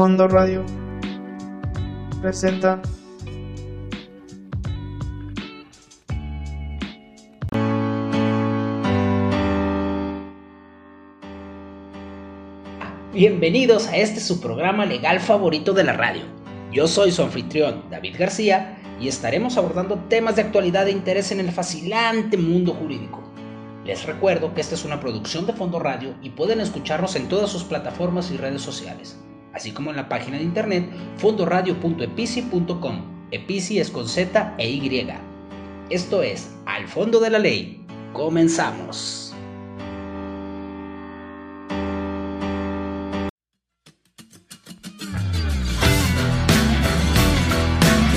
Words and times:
Fondo 0.00 0.28
Radio 0.28 0.64
presenta 2.22 2.80
Bienvenidos 13.12 13.88
a 13.88 13.98
este 13.98 14.20
su 14.20 14.40
programa 14.40 14.86
legal 14.86 15.20
favorito 15.20 15.74
de 15.74 15.84
la 15.84 15.92
radio. 15.92 16.22
Yo 16.72 16.88
soy 16.88 17.12
su 17.12 17.20
anfitrión 17.20 17.84
David 17.90 18.16
García 18.18 18.78
y 18.98 19.08
estaremos 19.08 19.58
abordando 19.58 19.98
temas 20.08 20.36
de 20.36 20.40
actualidad 20.40 20.88
e 20.88 20.92
interés 20.92 21.30
en 21.30 21.40
el 21.40 21.52
fascinante 21.52 22.38
mundo 22.38 22.72
jurídico. 22.72 23.22
Les 23.84 24.06
recuerdo 24.06 24.54
que 24.54 24.62
esta 24.62 24.76
es 24.76 24.86
una 24.86 24.98
producción 24.98 25.44
de 25.44 25.52
Fondo 25.52 25.78
Radio 25.78 26.14
y 26.22 26.30
pueden 26.30 26.60
escucharnos 26.60 27.16
en 27.16 27.28
todas 27.28 27.50
sus 27.50 27.64
plataformas 27.64 28.30
y 28.30 28.38
redes 28.38 28.62
sociales, 28.62 29.18
así 29.54 29.72
como 29.72 29.90
en 29.90 29.96
la 29.96 30.08
página 30.08 30.38
de 30.38 30.44
internet 30.44 30.88
fondoradio.epici.com. 31.18 33.20
Epici 33.30 33.78
es 33.78 33.90
con 33.90 34.08
Z 34.08 34.54
e 34.58 34.68
Y. 34.68 35.08
Esto 35.88 36.22
es 36.22 36.50
Al 36.66 36.88
Fondo 36.88 37.20
de 37.20 37.30
la 37.30 37.38
Ley. 37.38 37.84
Comenzamos. 38.12 39.34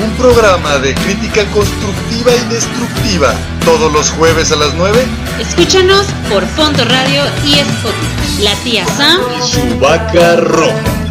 Un 0.04 0.12
programa 0.18 0.78
de 0.80 0.96
crítica 0.96 1.46
constructiva 1.52 2.32
y 2.36 2.54
destructiva. 2.54 3.34
Todos 3.66 3.92
los 3.94 4.10
jueves 4.12 4.52
a 4.52 4.56
las 4.56 4.74
9. 4.76 5.06
Escúchanos 5.40 6.08
por 6.30 6.46
Fondo 6.46 6.84
Radio 6.86 7.24
y 7.46 7.60
Spotify. 7.60 8.44
La 8.44 8.56
tía 8.64 8.86
Sam 8.88 9.22
y 9.38 9.42
su 9.42 9.80
vaca 9.80 10.38
roja. 10.38 11.03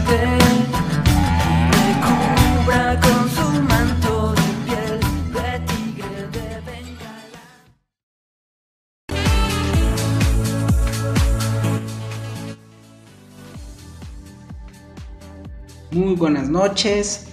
Muy 15.93 16.15
buenas 16.15 16.49
noches, 16.49 17.27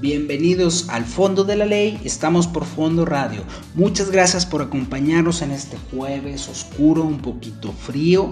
bienvenidos 0.00 0.88
al 0.88 1.04
Fondo 1.04 1.42
de 1.42 1.56
la 1.56 1.64
Ley, 1.64 2.00
estamos 2.04 2.46
por 2.46 2.64
Fondo 2.64 3.04
Radio. 3.04 3.42
Muchas 3.74 4.12
gracias 4.12 4.46
por 4.46 4.62
acompañarnos 4.62 5.42
en 5.42 5.50
este 5.50 5.76
jueves 5.90 6.48
oscuro, 6.48 7.02
un 7.02 7.18
poquito 7.18 7.72
frío 7.72 8.30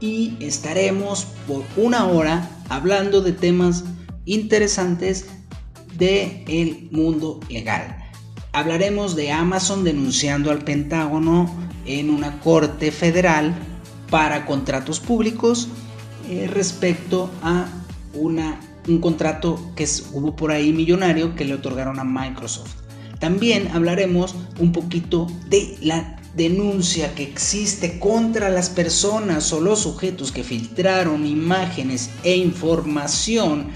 y 0.00 0.36
estaremos 0.38 1.28
por 1.48 1.64
una 1.78 2.08
hora 2.08 2.46
hablando 2.68 3.22
de 3.22 3.32
temas 3.32 3.84
interesantes 4.26 5.28
del 5.96 6.44
el 6.46 6.88
mundo 6.90 7.40
legal. 7.48 8.04
Hablaremos 8.52 9.16
de 9.16 9.32
Amazon 9.32 9.82
denunciando 9.82 10.50
al 10.50 10.58
Pentágono 10.58 11.50
en 11.86 12.10
una 12.10 12.38
corte 12.40 12.92
federal 12.92 13.54
para 14.10 14.44
contratos 14.44 15.00
públicos 15.00 15.68
eh, 16.28 16.50
respecto 16.52 17.30
a 17.42 17.66
una 18.12 18.60
un 18.88 19.00
contrato 19.00 19.58
que 19.76 19.86
hubo 20.12 20.34
por 20.36 20.50
ahí 20.50 20.72
millonario 20.72 21.34
que 21.34 21.44
le 21.44 21.54
otorgaron 21.54 21.98
a 21.98 22.04
Microsoft. 22.04 22.74
También 23.18 23.68
hablaremos 23.72 24.34
un 24.58 24.72
poquito 24.72 25.28
de 25.48 25.76
la 25.80 26.16
denuncia 26.34 27.14
que 27.14 27.22
existe 27.22 27.98
contra 27.98 28.48
las 28.48 28.70
personas 28.70 29.52
o 29.52 29.60
los 29.60 29.80
sujetos 29.80 30.32
que 30.32 30.42
filtraron 30.42 31.26
imágenes 31.26 32.10
e 32.24 32.36
información 32.36 33.68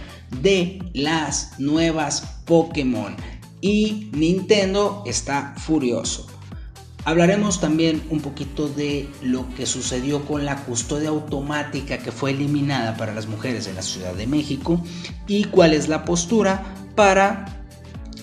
de 0.42 0.80
las 0.94 1.58
nuevas 1.58 2.22
Pokémon. 2.44 3.14
Y 3.60 4.10
Nintendo 4.12 5.02
está 5.06 5.54
furioso. 5.58 6.35
Hablaremos 7.06 7.60
también 7.60 8.02
un 8.10 8.18
poquito 8.18 8.68
de 8.68 9.08
lo 9.22 9.48
que 9.54 9.64
sucedió 9.64 10.24
con 10.24 10.44
la 10.44 10.56
custodia 10.64 11.10
automática 11.10 11.98
que 11.98 12.10
fue 12.10 12.32
eliminada 12.32 12.96
para 12.96 13.14
las 13.14 13.28
mujeres 13.28 13.68
en 13.68 13.76
la 13.76 13.82
Ciudad 13.82 14.12
de 14.12 14.26
México 14.26 14.82
y 15.28 15.44
cuál 15.44 15.72
es 15.72 15.86
la 15.86 16.04
postura 16.04 16.64
para 16.96 17.62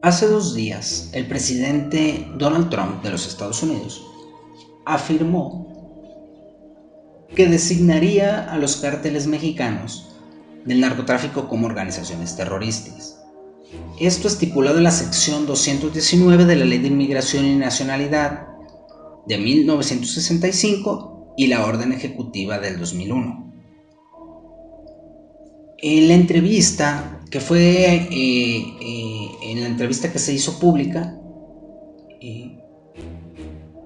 Hace 0.00 0.28
dos 0.28 0.54
días, 0.54 1.10
el 1.12 1.26
presidente 1.26 2.26
Donald 2.38 2.70
Trump 2.70 3.02
de 3.02 3.10
los 3.10 3.26
Estados 3.26 3.62
Unidos 3.62 4.02
afirmó 4.86 5.66
que 7.34 7.46
designaría 7.48 8.50
a 8.50 8.56
los 8.56 8.76
cárteles 8.76 9.26
mexicanos 9.26 10.16
del 10.64 10.80
narcotráfico 10.80 11.46
como 11.48 11.66
organizaciones 11.66 12.34
terroristas. 12.36 13.25
Esto 13.98 14.28
estipulado 14.28 14.78
en 14.78 14.84
la 14.84 14.90
sección 14.90 15.46
219 15.46 16.44
de 16.44 16.56
la 16.56 16.64
Ley 16.64 16.78
de 16.78 16.88
Inmigración 16.88 17.46
y 17.46 17.56
Nacionalidad 17.56 18.46
de 19.26 19.38
1965 19.38 21.34
y 21.36 21.46
la 21.48 21.64
Orden 21.64 21.92
Ejecutiva 21.92 22.58
del 22.58 22.78
2001. 22.78 23.46
En 25.78 26.08
la 26.08 26.14
entrevista, 26.14 27.20
que 27.30 27.40
fue 27.40 27.84
eh, 27.94 28.08
eh, 28.10 29.28
en 29.42 29.60
la 29.60 29.66
entrevista 29.66 30.10
que 30.10 30.18
se 30.18 30.32
hizo 30.32 30.58
pública, 30.58 31.18
eh, 32.20 32.58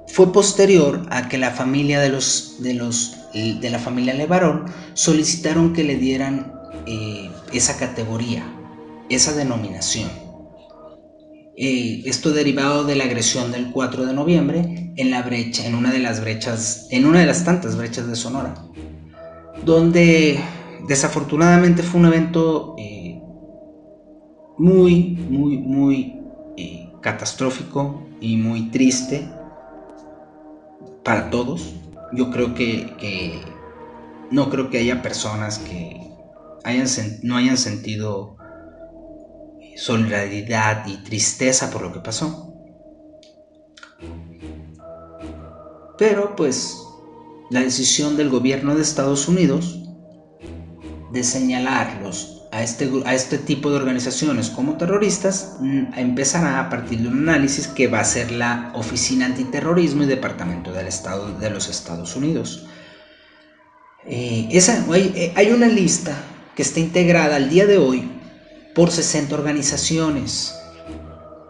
fue 0.06 0.32
posterior 0.32 1.06
a 1.10 1.28
que 1.28 1.38
la 1.38 1.50
familia 1.50 2.00
de 2.00 2.10
los 2.10 2.56
de 2.60 2.74
los 2.74 3.16
de 3.32 3.70
la 3.70 3.78
familia 3.78 4.12
Levarón 4.12 4.66
solicitaron 4.94 5.72
que 5.72 5.84
le 5.84 5.96
dieran 5.96 6.52
esa 7.52 7.76
categoría, 7.76 8.44
esa 9.10 9.34
denominación. 9.34 10.08
Eh, 11.56 12.02
esto 12.06 12.30
derivado 12.30 12.84
de 12.84 12.94
la 12.94 13.04
agresión 13.04 13.52
del 13.52 13.70
4 13.70 14.06
de 14.06 14.14
noviembre 14.14 14.92
en 14.96 15.10
la 15.10 15.22
brecha, 15.22 15.66
en 15.66 15.74
una 15.74 15.92
de 15.92 15.98
las 15.98 16.20
brechas, 16.20 16.86
en 16.90 17.04
una 17.04 17.20
de 17.20 17.26
las 17.26 17.44
tantas 17.44 17.76
brechas 17.76 18.06
de 18.06 18.16
Sonora, 18.16 18.54
donde 19.64 20.40
desafortunadamente 20.88 21.82
fue 21.82 22.00
un 22.00 22.06
evento 22.06 22.76
eh, 22.78 23.20
muy, 24.56 25.18
muy, 25.28 25.58
muy 25.58 26.22
eh, 26.56 26.90
catastrófico 27.02 28.06
y 28.20 28.36
muy 28.36 28.70
triste 28.70 29.28
para 31.04 31.30
todos. 31.30 31.74
Yo 32.12 32.30
creo 32.30 32.54
que, 32.54 33.40
no 34.30 34.48
creo 34.48 34.70
que 34.70 34.78
haya 34.78 35.02
personas 35.02 35.58
que 35.58 36.00
hayan, 36.64 36.86
no 37.22 37.36
hayan 37.36 37.56
sentido 37.56 38.36
solidaridad 39.76 40.86
y 40.86 40.96
tristeza 40.98 41.70
por 41.70 41.82
lo 41.82 41.92
que 41.92 42.00
pasó. 42.00 42.54
Pero 45.98 46.34
pues 46.36 46.78
la 47.50 47.60
decisión 47.60 48.16
del 48.16 48.30
gobierno 48.30 48.74
de 48.74 48.82
Estados 48.82 49.28
Unidos 49.28 49.78
de 51.12 51.24
señalarlos 51.24 52.40
a 52.52 52.62
este, 52.62 52.90
a 53.04 53.14
este 53.14 53.38
tipo 53.38 53.70
de 53.70 53.76
organizaciones 53.76 54.50
como 54.50 54.76
terroristas 54.76 55.56
mm, 55.60 55.92
empezará 55.96 56.60
a 56.60 56.70
partir 56.70 57.00
de 57.00 57.08
un 57.08 57.28
análisis 57.28 57.68
que 57.68 57.86
va 57.86 58.00
a 58.00 58.04
ser 58.04 58.32
la 58.32 58.72
Oficina 58.74 59.26
Antiterrorismo 59.26 60.02
y 60.02 60.06
Departamento 60.06 60.72
del 60.72 60.86
Estado 60.86 61.38
de 61.38 61.50
los 61.50 61.68
Estados 61.68 62.16
Unidos. 62.16 62.66
Eh, 64.06 64.48
esa, 64.50 64.84
eh, 64.96 65.32
hay 65.36 65.50
una 65.50 65.68
lista 65.68 66.16
que 66.56 66.62
está 66.62 66.80
integrada 66.80 67.36
al 67.36 67.50
día 67.50 67.66
de 67.66 67.78
hoy 67.78 68.19
por 68.74 68.90
60 68.90 69.34
organizaciones. 69.34 70.54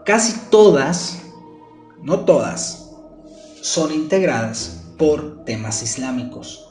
Casi 0.05 0.33
todas, 0.49 1.19
no 2.01 2.21
todas, 2.21 2.89
son 3.61 3.93
integradas 3.93 4.81
por 4.97 5.45
temas 5.45 5.83
islámicos. 5.83 6.67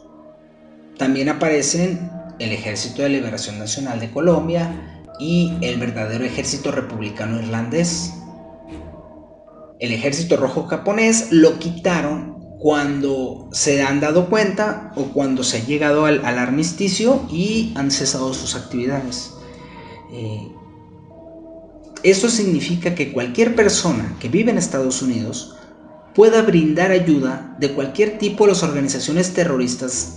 También 0.98 1.28
aparecen 1.28 2.10
el 2.38 2.52
Ejército 2.52 3.02
de 3.02 3.10
Liberación 3.10 3.58
Nacional 3.58 4.00
de 4.00 4.10
Colombia 4.10 5.02
y 5.18 5.52
el 5.60 5.78
verdadero 5.78 6.24
Ejército 6.24 6.72
Republicano 6.72 7.38
Irlandés. 7.38 8.12
El 9.78 9.92
Ejército 9.92 10.36
Rojo 10.36 10.64
Japonés 10.64 11.28
lo 11.30 11.58
quitaron 11.58 12.38
cuando 12.58 13.48
se 13.52 13.82
han 13.82 14.00
dado 14.00 14.28
cuenta 14.28 14.92
o 14.94 15.04
cuando 15.04 15.42
se 15.44 15.58
ha 15.58 15.64
llegado 15.64 16.04
al, 16.04 16.24
armisticio 16.24 17.26
y 17.30 17.72
han 17.74 17.90
cesado 17.90 18.34
sus 18.34 18.54
actividades. 18.54 19.32
Eh, 20.12 20.48
eso 22.02 22.28
significa 22.28 22.94
que 22.94 23.12
cualquier 23.12 23.54
persona 23.54 24.16
que 24.18 24.28
vive 24.28 24.50
en 24.50 24.58
Estados 24.58 25.02
Unidos 25.02 25.56
pueda 26.14 26.42
brindar 26.42 26.90
ayuda 26.90 27.56
de 27.58 27.72
cualquier 27.72 28.18
tipo 28.18 28.44
a 28.44 28.48
las 28.48 28.62
organizaciones 28.62 29.34
terroristas 29.34 30.16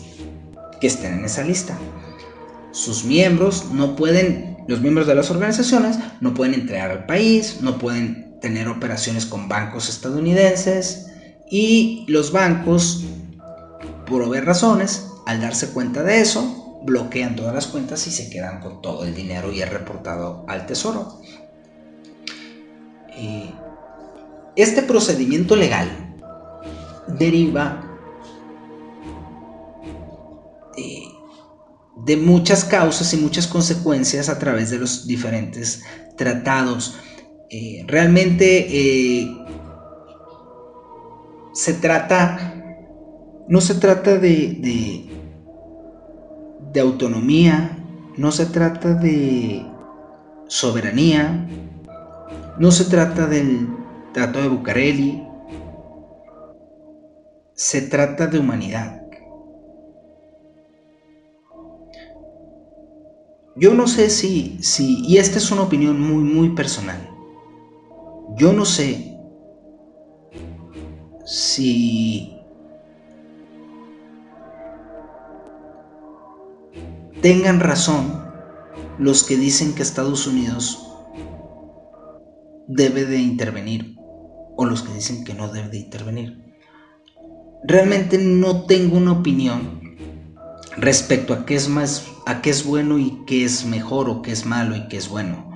que 0.80 0.88
estén 0.88 1.20
en 1.20 1.26
esa 1.26 1.44
lista. 1.44 1.78
Sus 2.72 3.04
miembros 3.04 3.66
no 3.72 3.96
pueden, 3.96 4.58
los 4.68 4.82
miembros 4.82 5.08
de 5.08 5.16
las 5.16 5.30
organizaciones 5.30 5.98
no 6.22 6.34
pueden 6.34 6.56
entrar 6.56 6.90
al 6.90 7.06
país, 7.06 7.60
no 7.62 7.78
pueden 7.78 8.40
tener 8.42 8.68
operaciones 8.68 9.26
con 9.26 9.48
bancos 9.48 9.90
estadounidenses 9.90 11.08
y 11.50 12.06
los 12.08 12.32
bancos, 12.32 13.04
por 14.06 14.24
haber 14.24 14.46
razones, 14.46 15.08
al 15.26 15.40
darse 15.40 15.68
cuenta 15.70 16.04
de 16.04 16.20
eso, 16.20 16.63
bloquean 16.84 17.36
todas 17.36 17.54
las 17.54 17.68
cuentas 17.68 18.06
y 18.08 18.12
se 18.12 18.30
quedan 18.30 18.60
con 18.60 18.82
todo 18.82 19.06
el 19.06 19.16
dinero 19.16 19.52
y 19.52 19.62
es 19.62 19.70
reportado 19.70 20.46
al 20.48 20.66
tesoro. 20.66 21.22
Eh, 23.16 23.50
este 24.56 24.84
procedimiento 24.84 25.56
legal 25.56 25.90
deriva 27.08 27.94
de 32.06 32.18
muchas 32.18 32.66
causas 32.66 33.14
y 33.14 33.18
muchas 33.18 33.48
consecuencias 33.48 34.30
a 34.30 34.38
través 34.38 34.70
de 34.70 34.78
los 34.78 35.08
diferentes 35.08 35.84
tratados. 36.18 36.96
Eh, 37.50 37.84
realmente 37.88 38.68
eh, 38.70 39.38
se 41.54 41.74
trata, 41.74 42.56
no 43.48 43.62
se 43.62 43.76
trata 43.76 44.18
de, 44.18 45.13
autonomía, 46.80 47.78
no 48.18 48.32
se 48.32 48.46
trata 48.46 48.94
de 48.94 49.66
soberanía, 50.48 51.48
no 52.58 52.72
se 52.72 52.86
trata 52.86 53.28
del 53.28 53.68
trato 54.14 54.42
de 54.42 54.48
Bucareli, 54.48 55.24
se 57.54 57.82
trata 57.82 58.28
de 58.28 58.40
humanidad. 58.40 59.02
Yo 63.56 63.76
no 63.76 63.86
sé 63.86 64.10
si, 64.10 64.58
si, 64.62 65.06
y 65.06 65.18
esta 65.18 65.38
es 65.38 65.52
una 65.52 65.62
opinión 65.62 66.02
muy, 66.02 66.24
muy 66.24 66.50
personal, 66.56 67.08
yo 68.36 68.52
no 68.52 68.66
sé 68.66 69.16
si 71.26 72.33
tengan 77.24 77.62
razón 77.62 78.22
los 79.00 79.24
que 79.24 79.38
dicen 79.38 79.74
que 79.74 79.82
Estados 79.82 80.28
Unidos 80.28 80.86
debe 82.68 83.06
de 83.06 83.18
intervenir 83.18 83.96
o 84.58 84.66
los 84.66 84.84
que 84.84 84.94
dicen 84.94 85.24
que 85.24 85.34
no 85.34 85.48
debe 85.48 85.70
de 85.70 85.78
intervenir. 85.78 86.44
Realmente 87.64 88.18
no 88.18 88.66
tengo 88.66 88.98
una 88.98 89.14
opinión 89.14 89.96
respecto 90.76 91.34
a 91.34 91.46
qué 91.46 91.56
es 91.56 91.70
más 91.70 92.06
a 92.26 92.42
qué 92.42 92.50
es 92.50 92.66
bueno 92.66 93.00
y 93.00 93.24
qué 93.26 93.46
es 93.46 93.66
mejor 93.66 94.10
o 94.10 94.22
qué 94.22 94.34
es 94.34 94.46
malo 94.46 94.76
y 94.76 94.90
qué 94.90 94.98
es 94.98 95.08
bueno. 95.08 95.50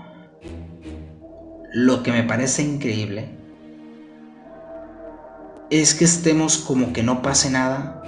Lo 1.74 2.02
que 2.02 2.14
me 2.14 2.24
parece 2.24 2.64
increíble 2.64 3.38
es 5.70 5.94
que 5.96 6.06
estemos 6.06 6.60
como 6.60 6.94
que 6.94 7.04
no 7.04 7.22
pase 7.22 7.50
nada 7.50 8.02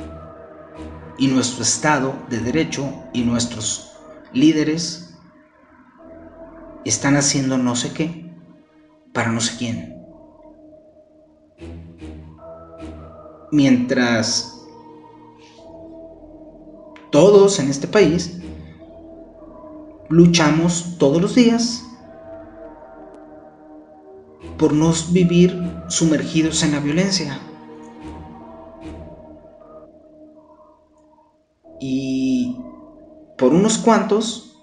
y 1.20 1.28
nuestro 1.28 1.64
Estado 1.64 2.14
de 2.30 2.40
Derecho 2.40 2.92
y 3.14 3.24
nuestros 3.24 3.92
líderes 4.34 5.14
están 6.86 7.18
haciendo 7.18 7.58
no 7.58 7.76
sé 7.76 7.94
qué 7.94 8.34
para 9.14 9.32
no 9.32 9.42
sé 9.42 9.58
quién. 9.58 9.96
Mientras 13.52 14.56
todos 17.12 17.60
en 17.60 17.70
este 17.70 17.88
país 17.88 18.40
luchamos 20.08 20.98
todos 20.98 21.22
los 21.22 21.36
días 21.36 21.84
por 24.58 24.74
no 24.74 24.94
vivir 25.12 25.60
sumergidos 25.90 26.64
en 26.64 26.72
la 26.72 26.80
violencia. 26.80 27.40
Y 31.80 32.58
por 33.38 33.54
unos 33.54 33.78
cuantos 33.78 34.58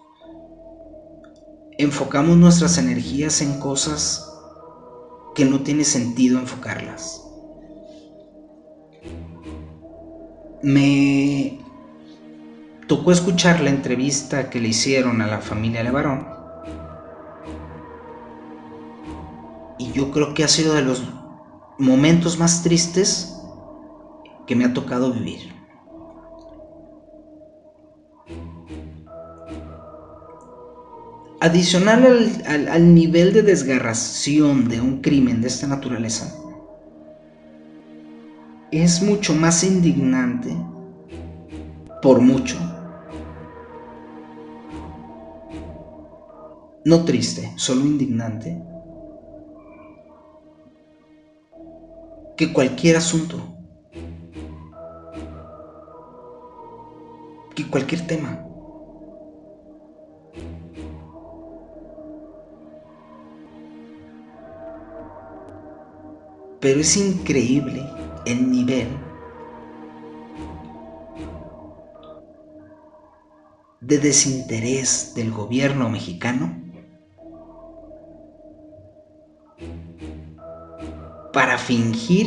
enfocamos 1.79 2.37
nuestras 2.37 2.79
energías 2.79 3.41
en 3.41 3.59
cosas 3.59 4.31
que 5.35 5.45
no 5.45 5.61
tiene 5.61 5.85
sentido 5.85 6.39
enfocarlas. 6.39 7.23
Me 10.63 11.59
tocó 12.87 13.13
escuchar 13.13 13.61
la 13.61 13.71
entrevista 13.71 14.49
que 14.49 14.61
le 14.61 14.69
hicieron 14.69 15.21
a 15.21 15.27
la 15.27 15.41
familia 15.41 15.83
Levarón. 15.83 16.27
Y 19.79 19.93
yo 19.93 20.11
creo 20.11 20.33
que 20.33 20.45
ha 20.45 20.49
sido 20.49 20.75
de 20.75 20.83
los 20.83 21.03
momentos 21.79 22.39
más 22.39 22.63
tristes 22.63 23.39
que 24.47 24.57
me 24.57 24.65
ha 24.65 24.73
tocado 24.73 25.13
vivir. 25.13 25.55
Adicional 31.41 32.33
al, 32.47 32.69
al, 32.69 32.95
nivel 32.95 33.35
de 33.35 33.43
desgarración 33.43 34.69
de 34.69 34.81
un 34.81 35.03
crimen 35.03 35.43
de 35.43 35.49
esta 35.49 35.67
naturaleza, 35.67 36.35
es 38.71 39.03
mucho 39.03 39.35
más 39.35 39.63
indignante, 39.63 40.57
por 42.01 42.21
mucho, 42.21 42.57
no 46.87 47.05
triste, 47.05 47.53
solo 47.57 47.83
indignante, 47.83 48.63
que 52.37 52.53
cualquier 52.53 52.97
asunto, 52.97 53.37
que 57.55 57.69
cualquier 57.69 58.07
tema. 58.07 58.46
Pero 66.61 66.81
es 66.81 66.97
increíble 66.97 67.89
el 68.25 68.51
nivel 68.51 68.89
de 73.81 73.99
desinterés 73.99 75.15
del 75.15 75.31
gobierno 75.31 75.89
mexicano 75.89 76.61
para 81.33 81.59
fingir 81.59 82.27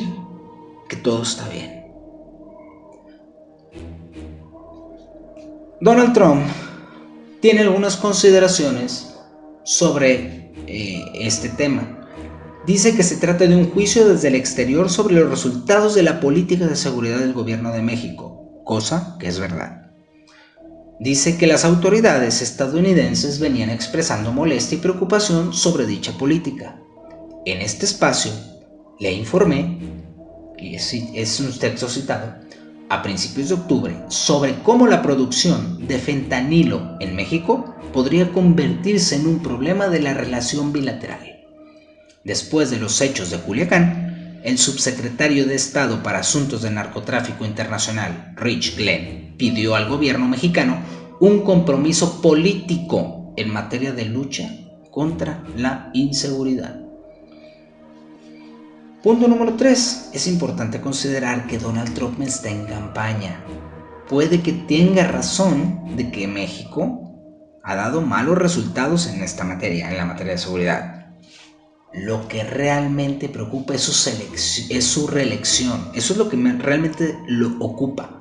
que 0.88 0.96
todo 0.96 1.24
está 1.24 1.50
bien. 1.50 1.80
Donald 5.82 6.14
Trump 6.14 6.44
tiene 7.42 7.62
algunas 7.62 7.96
consideraciones 7.98 9.18
sobre 9.64 10.52
eh, 10.68 11.06
este 11.14 11.50
tema. 11.50 11.99
Dice 12.66 12.96
que 12.96 13.04
se 13.04 13.18
trata 13.18 13.48
de 13.48 13.56
un 13.56 13.70
juicio 13.72 14.08
desde 14.08 14.28
el 14.28 14.36
exterior 14.36 14.90
sobre 14.90 15.16
los 15.16 15.30
resultados 15.30 15.96
de 15.96 16.04
la 16.04 16.20
política 16.20 16.68
de 16.68 16.76
seguridad 16.76 17.20
del 17.20 17.34
gobierno 17.34 17.72
de 17.72 17.82
México, 17.82 18.62
cosa 18.66 19.16
que 19.20 19.28
es 19.28 19.40
verdad. 19.40 19.92
Dice 21.00 21.38
que 21.38 21.48
las 21.48 21.64
autoridades 21.64 22.42
estadounidenses 22.42 23.40
venían 23.40 23.70
expresando 23.70 24.34
molestia 24.34 24.78
y 24.78 24.82
preocupación 24.82 25.54
sobre 25.54 25.86
dicha 25.86 26.12
política. 26.18 26.78
En 27.46 27.62
este 27.62 27.86
espacio, 27.86 28.34
le 29.00 29.14
informé, 29.14 29.80
y 30.58 30.76
es, 30.76 31.40
un 31.40 31.58
texto 31.58 31.88
citado, 31.88 32.36
a 32.90 33.02
principios 33.02 33.48
de 33.48 33.56
octubre 33.56 33.96
sobre 34.10 34.62
cómo 34.62 34.88
la 34.88 35.02
producción 35.02 35.88
de 35.88 36.00
fentanilo 36.00 36.98
en 37.00 37.16
México 37.16 37.76
podría 37.94 38.34
convertirse 38.34 39.16
en 39.16 39.28
un 39.28 39.42
problema 39.42 39.88
de 39.88 40.02
la 40.02 40.14
relación 40.14 40.74
bilateral. 40.74 41.39
Después 42.24 42.70
de 42.70 42.78
los 42.78 43.00
hechos 43.02 43.30
de 43.32 43.38
Culiacán, 43.38 44.42
el 44.44 44.58
subsecretario 44.58 45.46
de 45.46 45.56
Estado 45.56 46.04
para 46.04 46.20
Asuntos 46.20 46.62
de 46.62 46.72
Narcotráfico 46.72 47.46
Internacional, 47.46 48.34
Rich 48.36 48.76
Glenn, 48.78 49.36
pidió 49.38 49.76
al 49.76 49.88
gobierno 49.88 50.28
mexicano 50.28 50.80
un 51.20 51.44
compromiso 51.44 52.22
político 52.22 53.34
en 53.38 53.52
materia 53.52 53.94
de 53.94 54.06
lucha 54.06 54.50
contra 54.92 55.44
la 55.56 55.90
inseguridad. 55.94 56.80
Punto 59.02 59.30
número 59.30 59.54
3. 59.54 60.10
Es 60.14 60.28
importante 60.28 60.82
considerar 60.82 61.48
que 61.48 61.58
Donald 61.58 61.94
Trump 61.94 62.20
está 62.22 62.50
en 62.50 62.66
campaña. 62.66 63.42
Puede 64.10 64.42
que 64.42 64.52
tenga 64.52 65.08
razón 65.08 65.96
de 65.96 66.12
que 66.12 66.28
México 66.28 67.00
ha 67.64 67.76
dado 67.76 68.02
malos 68.02 68.38
resultados 68.38 69.08
en 69.08 69.24
esta 69.24 69.46
materia, 69.46 69.90
en 69.90 69.98
la 69.98 70.06
materia 70.06 70.34
de 70.34 70.40
seguridad. 70.40 70.99
Lo 71.94 72.28
que 72.28 72.44
realmente 72.44 73.30
preocupa 73.30 73.74
es 73.74 73.82
su, 73.82 74.10
es 74.70 74.84
su 74.84 75.08
reelección. 75.08 75.90
Eso 75.96 76.14
es 76.14 76.20
lo 76.20 76.30
que 76.30 76.38
realmente 76.38 77.18
lo 77.28 77.58
ocupa. 77.60 78.16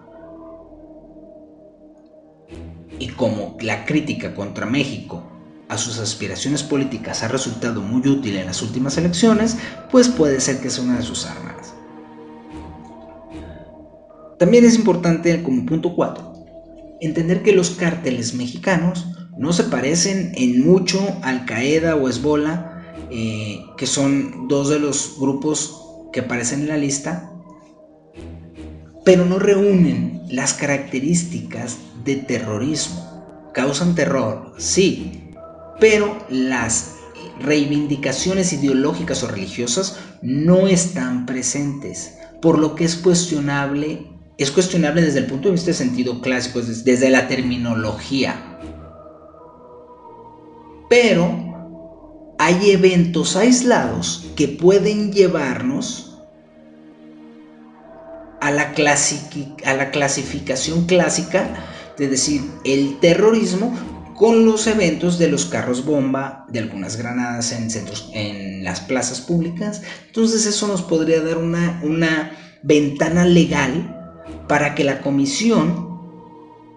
Y 2.99 3.09
como 3.09 3.57
la 3.61 3.85
crítica 3.85 4.35
contra 4.35 4.67
México 4.67 5.23
a 5.69 5.77
sus 5.77 5.99
aspiraciones 5.99 6.63
políticas 6.63 7.23
ha 7.23 7.29
resultado 7.29 7.83
muy 7.83 8.07
útil 8.09 8.37
en 8.37 8.47
las 8.47 8.63
últimas 8.63 8.97
elecciones, 8.97 9.57
pues 9.91 10.09
puede 10.09 10.41
ser 10.41 10.61
que 10.61 10.71
sea 10.71 10.85
una 10.85 10.97
de 10.97 11.03
sus 11.03 11.27
armas. 11.27 11.75
También 14.39 14.65
es 14.65 14.77
importante, 14.77 15.43
como 15.43 15.67
punto 15.67 15.95
4, 15.95 16.33
entender 17.01 17.43
que 17.43 17.53
los 17.53 17.71
cárteles 17.71 18.35
mexicanos 18.35 19.07
no 19.37 19.53
se 19.53 19.65
parecen 19.65 20.33
en 20.37 20.65
mucho 20.65 21.01
Al 21.23 21.45
Qaeda 21.45 21.97
o 21.97 22.09
Hezbollah, 22.09 22.78
eh, 23.11 23.65
que 23.77 23.87
son 23.87 24.49
dos 24.49 24.69
de 24.69 24.79
los 24.79 25.17
grupos 25.19 25.75
que 26.13 26.21
aparecen 26.21 26.61
en 26.63 26.69
la 26.69 26.77
lista, 26.77 27.33
pero 29.05 29.25
no 29.25 29.39
reúnen 29.39 30.23
las 30.29 30.55
características 30.55 31.79
de 32.05 32.17
terrorismo. 32.17 33.51
Causan 33.55 33.95
terror, 33.95 34.53
sí, 34.59 35.33
pero 35.81 36.19
las 36.29 36.97
reivindicaciones 37.41 38.53
ideológicas 38.53 39.23
o 39.23 39.29
religiosas 39.29 39.99
no 40.23 40.69
están 40.69 41.25
presentes, 41.25 42.15
por 42.43 42.59
lo 42.59 42.75
que 42.75 42.85
es 42.85 42.97
cuestionable, 42.97 44.07
es 44.37 44.51
cuestionable 44.51 45.03
desde 45.03 45.21
el 45.21 45.27
punto 45.27 45.49
de 45.49 45.53
vista 45.53 45.69
de 45.69 45.75
sentido 45.75 46.21
clásico, 46.21 46.61
desde 46.61 47.11
la 47.11 47.29
terminología. 47.29 48.59
Pero 50.89 51.48
hay 52.39 52.71
eventos 52.71 53.37
aislados 53.37 54.27
que 54.37 54.49
pueden 54.49 55.13
llevarnos 55.13 56.17
a 58.41 58.53
la, 58.53 58.73
clasificación 59.91 60.87
clásica 60.87 61.67
de 61.99 62.09
decir 62.09 62.43
el 62.65 63.01
terrorismo 63.01 63.77
con 64.15 64.47
los 64.47 64.67
eventos 64.69 65.19
de 65.19 65.29
los 65.29 65.45
carros 65.47 65.85
bomba, 65.85 66.47
de 66.49 66.61
algunas 66.61 66.97
granadas 66.97 67.53
en 67.53 67.71
centros, 67.71 68.09
en 68.15 68.65
las 68.65 68.81
plazas 68.81 69.21
públicas. 69.21 69.83
Entonces 70.07 70.47
eso 70.47 70.67
nos 70.69 70.83
podría 70.83 71.21
dar 71.21 71.39
una 71.39 72.33
ventana 72.63 73.25
legal 73.25 73.95
para 74.49 74.75
que 74.75 74.85
la 74.85 75.01
comisión 75.01 75.89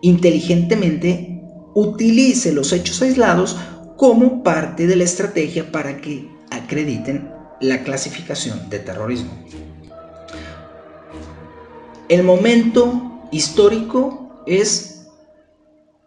inteligentemente 0.01 1.41
utilice 1.73 2.51
los 2.51 2.73
hechos 2.73 3.01
aislados 3.01 3.57
como 4.01 4.41
parte 4.41 4.87
de 4.87 4.95
la 4.95 5.03
estrategia 5.03 5.71
para 5.71 6.01
que 6.01 6.27
acrediten 6.49 7.31
la 7.59 7.83
clasificación 7.83 8.67
de 8.67 8.79
terrorismo. 8.79 9.29
El 12.09 12.23
momento 12.23 13.27
histórico 13.31 14.41
es 14.47 15.05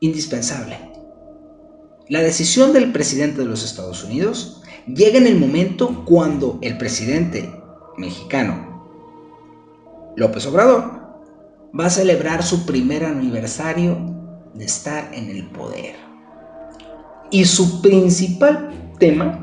indispensable. 0.00 0.76
La 2.08 2.20
decisión 2.20 2.72
del 2.72 2.90
presidente 2.90 3.42
de 3.42 3.46
los 3.46 3.62
Estados 3.62 4.02
Unidos 4.02 4.60
llega 4.88 5.18
en 5.18 5.28
el 5.28 5.38
momento 5.38 6.04
cuando 6.04 6.58
el 6.62 6.76
presidente 6.76 7.48
mexicano, 7.96 8.88
López 10.16 10.44
Obrador, 10.46 10.82
va 11.78 11.86
a 11.86 11.90
celebrar 11.90 12.42
su 12.42 12.66
primer 12.66 13.04
aniversario 13.04 13.96
de 14.52 14.64
estar 14.64 15.14
en 15.14 15.30
el 15.30 15.46
poder. 15.46 16.03
Y 17.30 17.44
su 17.44 17.82
principal 17.82 18.70
tema 18.98 19.40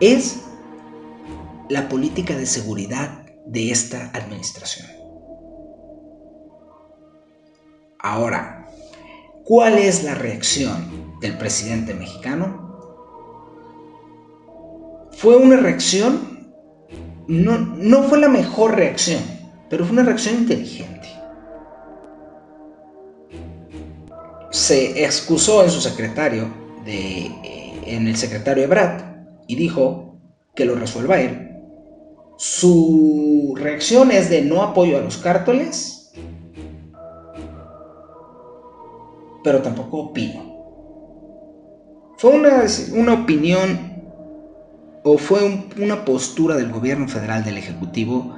es 0.00 0.40
la 1.68 1.88
política 1.88 2.36
de 2.36 2.46
seguridad 2.46 3.24
de 3.46 3.70
esta 3.70 4.10
administración. 4.14 4.86
Ahora, 7.98 8.60
¿Cuál 9.50 9.78
es 9.78 10.04
la 10.04 10.14
reacción 10.14 11.18
del 11.20 11.36
presidente 11.36 11.92
mexicano? 11.92 12.78
Fue 15.10 15.34
una 15.34 15.56
reacción, 15.56 16.54
no, 17.26 17.58
no 17.58 18.04
fue 18.04 18.20
la 18.20 18.28
mejor 18.28 18.76
reacción, 18.76 19.20
pero 19.68 19.84
fue 19.84 19.94
una 19.94 20.04
reacción 20.04 20.36
inteligente. 20.36 20.99
Se 24.60 25.04
excusó 25.04 25.64
en 25.64 25.70
su 25.70 25.80
secretario, 25.80 26.52
de, 26.84 27.26
eh, 27.44 27.80
en 27.86 28.06
el 28.06 28.16
secretario 28.16 28.64
Ebrard, 28.64 29.02
y 29.48 29.56
dijo 29.56 30.18
que 30.54 30.64
lo 30.64 30.74
resuelva 30.74 31.20
él. 31.20 31.48
Su 32.36 33.54
reacción 33.56 34.10
es 34.10 34.28
de 34.30 34.42
no 34.42 34.62
apoyo 34.62 34.98
a 34.98 35.00
los 35.00 35.16
cárteles 35.16 36.00
pero 39.42 39.62
tampoco 39.62 39.98
opino. 39.98 40.50
Fue 42.18 42.30
una, 42.30 42.64
una 42.94 43.14
opinión 43.14 43.90
o 45.02 45.16
fue 45.16 45.68
una 45.78 46.04
postura 46.04 46.56
del 46.56 46.70
gobierno 46.70 47.08
federal 47.08 47.42
del 47.44 47.56
Ejecutivo 47.56 48.34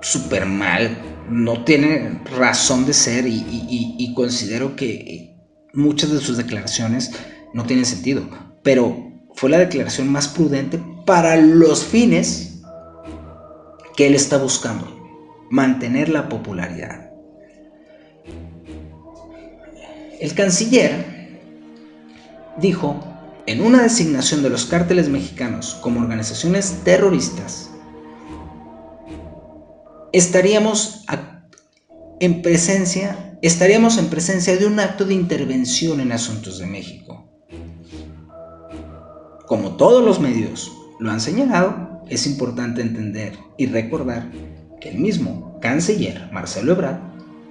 súper 0.00 0.46
mal, 0.46 0.96
no 1.28 1.64
tiene 1.64 2.20
razón 2.36 2.86
de 2.86 2.92
ser 2.92 3.26
y, 3.26 4.12
considero 4.14 4.76
que 4.76 5.36
muchas 5.72 6.10
de 6.10 6.20
sus 6.20 6.36
declaraciones 6.36 7.12
no 7.52 7.64
tienen 7.64 7.84
sentido, 7.84 8.28
pero 8.62 9.12
fue 9.34 9.50
la 9.50 9.58
declaración 9.58 10.08
más 10.10 10.28
prudente 10.28 10.80
para 11.04 11.36
los 11.36 11.84
fines 11.84 12.60
que 13.96 14.06
él 14.06 14.14
está 14.14 14.38
buscando, 14.38 14.86
mantener 15.50 16.08
la 16.08 16.28
popularidad. 16.28 17.10
El 20.20 20.34
canciller 20.34 21.40
dijo, 22.58 23.02
en 23.46 23.60
una 23.60 23.82
designación 23.82 24.42
de 24.42 24.50
los 24.50 24.64
cárteles 24.64 25.08
mexicanos 25.08 25.76
como 25.82 26.00
organizaciones 26.00 26.80
terroristas, 26.84 27.70
estaríamos 30.14 31.04
en 32.20 32.40
presencia, 32.40 33.36
estaríamos 33.42 33.98
en 33.98 34.06
presencia 34.06 34.56
de 34.56 34.64
un 34.64 34.78
acto 34.78 35.04
de 35.04 35.14
intervención 35.14 35.98
en 35.98 36.12
asuntos 36.12 36.60
de 36.60 36.66
México. 36.66 37.28
Como 39.48 39.76
todos 39.76 40.04
los 40.04 40.20
medios 40.20 40.70
lo 41.00 41.10
han 41.10 41.20
señalado, 41.20 42.04
es 42.08 42.28
importante 42.28 42.80
entender 42.80 43.36
y 43.58 43.66
recordar 43.66 44.30
que 44.80 44.90
el 44.90 44.98
mismo 44.98 45.58
canciller 45.60 46.30
Marcelo 46.30 46.74
Ebrard 46.74 47.00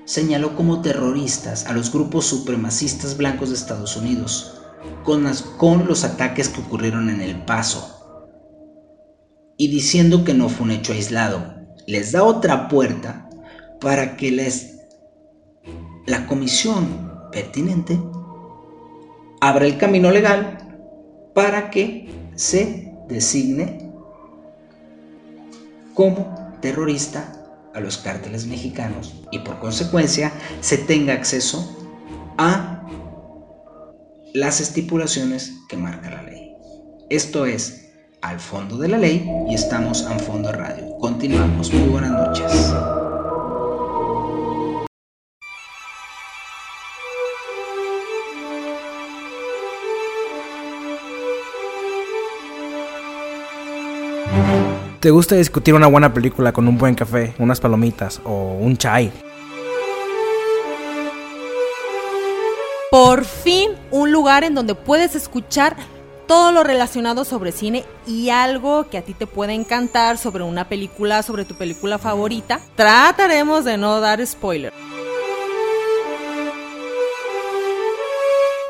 señaló 0.06 0.56
como 0.56 0.82
terroristas 0.82 1.66
a 1.66 1.74
los 1.74 1.92
grupos 1.92 2.26
supremacistas 2.26 3.18
blancos 3.18 3.50
de 3.50 3.56
Estados 3.56 3.98
Unidos 3.98 4.62
con, 5.04 5.30
con 5.58 5.86
los 5.86 6.06
ataques 6.06 6.48
que 6.48 6.62
ocurrieron 6.62 7.10
en 7.10 7.20
El 7.20 7.44
Paso 7.44 7.90
y 9.58 9.68
diciendo 9.68 10.24
que 10.24 10.34
no 10.34 10.48
fue 10.48 10.64
un 10.64 10.72
hecho 10.72 10.94
aislado. 10.94 11.53
Les 11.86 12.12
da 12.12 12.24
otra 12.24 12.68
puerta 12.68 13.30
para 13.80 14.16
que 14.16 14.32
les 14.32 14.74
la 16.06 16.28
comisión 16.28 17.12
pertinente 17.32 18.00
abra 19.40 19.66
el 19.66 19.78
camino 19.78 20.12
legal 20.12 20.58
para 21.34 21.70
que 21.70 22.10
se 22.36 22.94
designe 23.08 23.92
como 25.94 26.58
terrorista 26.62 27.32
a 27.74 27.80
los 27.80 27.98
cárteles 27.98 28.46
mexicanos 28.46 29.22
y 29.32 29.40
por 29.40 29.60
consecuencia 29.60 30.32
se 30.62 30.78
tenga 30.78 31.14
acceso 31.14 31.78
a 32.38 32.86
las 34.34 34.62
estipulaciones 34.62 35.54
que 35.70 35.78
marca 35.78 36.10
la 36.10 36.24
ley. 36.24 36.56
Esto 37.10 37.46
es 37.46 37.83
al 38.24 38.40
fondo 38.40 38.78
de 38.78 38.88
la 38.88 38.98
ley 38.98 39.30
y 39.50 39.54
estamos 39.54 40.08
en 40.10 40.20
fondo 40.20 40.52
radio. 40.52 40.98
Continuamos. 41.00 41.72
Muy 41.74 41.90
buenas 41.90 42.12
noches. 42.12 42.74
¿Te 55.02 55.12
gusta 55.12 55.36
discutir 55.36 55.74
una 55.74 55.88
buena 55.88 56.14
película 56.14 56.54
con 56.54 56.66
un 56.70 56.78
buen 56.78 56.96
café, 56.96 57.36
unas 57.38 57.60
palomitas 57.60 58.22
o 58.24 58.54
un 58.54 58.78
chai? 58.78 59.12
Por 62.90 63.26
fin 63.26 63.72
un 63.92 64.14
lugar 64.14 64.46
en 64.46 64.56
donde 64.56 64.76
puedes 64.76 65.14
escuchar 65.16 65.76
todo 66.28 66.52
lo 66.52 66.64
relacionado 66.64 67.26
sobre 67.26 67.52
cine 67.52 67.84
y 68.08 68.30
algo 68.30 68.90
que 68.90 68.98
a 68.98 69.02
ti 69.02 69.14
te 69.14 69.28
puede 69.28 69.54
encantar 69.54 70.18
sobre 70.18 70.44
una 70.44 70.68
película, 70.68 71.24
sobre 71.24 71.46
tu 71.46 71.56
película 71.56 71.98
favorita. 71.98 72.60
Trataremos 72.76 73.66
de 73.66 73.78
no 73.78 74.00
dar 74.00 74.26
spoiler. 74.26 74.74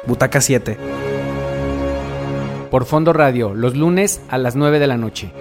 Butaca 0.06 0.42
7. 0.42 0.78
Por 2.70 2.86
Fondo 2.86 3.14
Radio, 3.14 3.54
los 3.54 3.76
lunes 3.76 4.22
a 4.30 4.38
las 4.38 4.56
9 4.56 4.80
de 4.80 4.88
la 4.88 4.98
noche. 4.98 5.32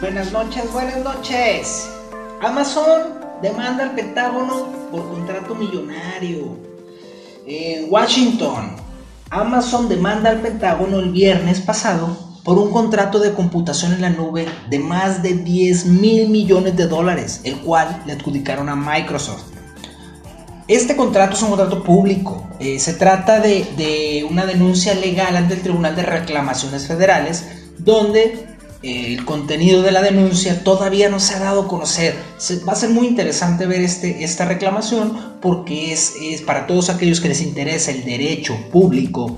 Buenas 0.00 0.32
noches, 0.32 0.72
buenas 0.72 0.98
noches. 1.04 1.88
Amazon 2.42 3.21
demanda 3.42 3.84
al 3.84 3.94
Pentágono 3.94 4.68
por 4.90 5.08
contrato 5.10 5.54
millonario. 5.54 6.56
Washington, 7.88 8.76
Amazon 9.30 9.88
demanda 9.88 10.30
al 10.30 10.40
Pentágono 10.40 11.00
el 11.00 11.10
viernes 11.10 11.60
pasado 11.60 12.16
por 12.44 12.58
un 12.58 12.70
contrato 12.70 13.18
de 13.18 13.32
computación 13.32 13.92
en 13.92 14.02
la 14.02 14.10
nube 14.10 14.46
de 14.68 14.78
más 14.78 15.22
de 15.22 15.34
10 15.34 15.86
mil 15.86 16.28
millones 16.28 16.76
de 16.76 16.86
dólares, 16.86 17.40
el 17.44 17.56
cual 17.58 18.02
le 18.06 18.14
adjudicaron 18.14 18.68
a 18.68 18.76
Microsoft. 18.76 19.44
Este 20.68 20.96
contrato 20.96 21.34
es 21.34 21.42
un 21.42 21.50
contrato 21.50 21.82
público. 21.82 22.48
Eh, 22.58 22.78
se 22.78 22.94
trata 22.94 23.40
de 23.40 24.26
una 24.30 24.46
denuncia 24.46 24.94
legal 24.94 25.36
ante 25.36 25.54
el 25.54 25.62
Tribunal 25.62 25.96
de 25.96 26.02
Reclamaciones 26.02 26.86
Federales, 26.86 27.44
donde 27.78 28.51
el 28.82 29.24
contenido 29.24 29.82
de 29.82 29.92
la 29.92 30.02
denuncia 30.02 30.64
todavía 30.64 31.08
no 31.08 31.20
se 31.20 31.34
ha 31.34 31.38
dado 31.38 31.62
a 31.62 31.68
conocer. 31.68 32.16
va 32.68 32.72
a 32.72 32.76
ser 32.76 32.90
muy 32.90 33.06
interesante 33.06 33.66
ver 33.66 33.80
este, 33.80 34.24
esta 34.24 34.44
reclamación 34.44 35.36
porque 35.40 35.92
es, 35.92 36.14
para 36.44 36.66
todos 36.66 36.90
aquellos 36.90 37.20
que 37.20 37.28
les 37.28 37.42
interesa 37.42 37.92
el 37.92 38.04
derecho 38.04 38.56
público 38.72 39.36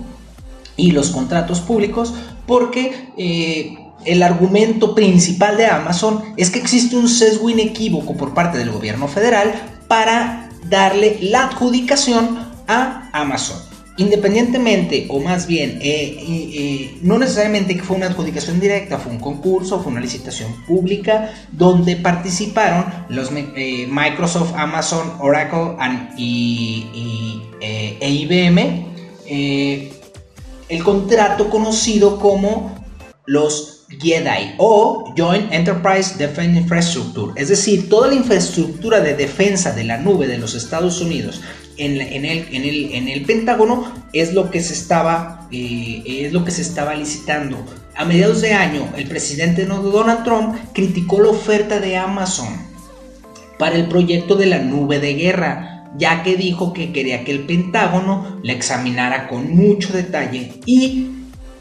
y 0.76 0.92
los 0.92 1.10
contratos 1.10 1.60
públicos 1.60 2.14
porque 2.46 3.10
eh, 3.16 3.76
el 4.04 4.22
argumento 4.22 4.94
principal 4.94 5.56
de 5.56 5.66
Amazon 5.66 6.22
es 6.36 6.50
que 6.50 6.58
existe 6.58 6.96
un 6.96 7.08
sesgo 7.08 7.50
inequívoco 7.50 8.16
por 8.16 8.34
parte 8.34 8.58
del 8.58 8.70
gobierno 8.70 9.08
federal 9.08 9.54
para 9.88 10.48
darle 10.68 11.18
la 11.20 11.44
adjudicación 11.44 12.38
a 12.66 13.10
Amazon 13.12 13.73
independientemente, 13.96 15.06
o 15.08 15.20
más 15.20 15.46
bien, 15.46 15.78
eh, 15.82 16.16
eh, 16.26 16.98
no 17.02 17.18
necesariamente 17.18 17.76
que 17.76 17.82
fue 17.82 17.96
una 17.96 18.06
adjudicación 18.06 18.58
directa, 18.58 18.98
fue 18.98 19.12
un 19.12 19.20
concurso, 19.20 19.80
fue 19.82 19.92
una 19.92 20.00
licitación 20.00 20.52
pública 20.66 21.32
donde 21.52 21.96
participaron 21.96 22.86
los 23.08 23.30
eh, 23.32 23.86
Microsoft, 23.88 24.52
Amazon, 24.56 25.12
Oracle 25.20 25.76
y, 26.16 27.42
e 27.60 28.10
IBM. 28.10 28.86
el 30.68 30.82
contrato 30.82 31.48
conocido 31.48 32.18
como 32.18 32.74
los 33.26 33.86
GEDI 33.88 34.54
o 34.58 35.12
Joint 35.16 35.52
Enterprise 35.52 36.16
Defense 36.18 36.58
Infrastructure, 36.58 37.32
es 37.36 37.48
decir, 37.48 37.88
toda 37.88 38.08
la 38.08 38.14
infraestructura 38.14 39.00
de 39.00 39.14
defensa 39.14 39.72
de 39.72 39.84
la 39.84 39.98
nube 39.98 40.26
de 40.26 40.38
los 40.38 40.54
Estados 40.54 41.00
Unidos 41.00 41.40
en, 41.76 42.24
el, 42.24 42.48
en, 42.52 43.08
el, 43.08 43.24
Pentágono 43.24 43.92
es 44.12 44.32
lo 44.32 44.50
que 44.50 44.60
se 44.62 44.74
estaba, 44.74 45.48
eh, 45.50 46.02
es 46.06 46.32
lo 46.32 46.44
que 46.44 46.50
se 46.50 46.62
estaba 46.62 46.94
licitando. 46.94 47.64
A 47.96 48.04
mediados 48.04 48.40
de 48.40 48.54
año, 48.54 48.88
el 48.96 49.06
presidente 49.06 49.66
Donald 49.66 50.24
Trump 50.24 50.56
criticó 50.72 51.20
la 51.20 51.30
oferta 51.30 51.80
de 51.80 51.96
Amazon 51.96 52.48
para 53.58 53.76
el 53.76 53.88
proyecto 53.88 54.34
de 54.34 54.46
la 54.46 54.58
nube 54.58 54.98
de 54.98 55.14
guerra, 55.14 55.84
ya 55.96 56.22
que 56.22 56.36
dijo 56.36 56.72
que 56.72 56.92
quería 56.92 57.24
que 57.24 57.32
el 57.32 57.40
Pentágono 57.40 58.40
la 58.42 58.52
examinara 58.52 59.28
con 59.28 59.54
mucho 59.54 59.92
detalle 59.92 60.60
y 60.66 61.10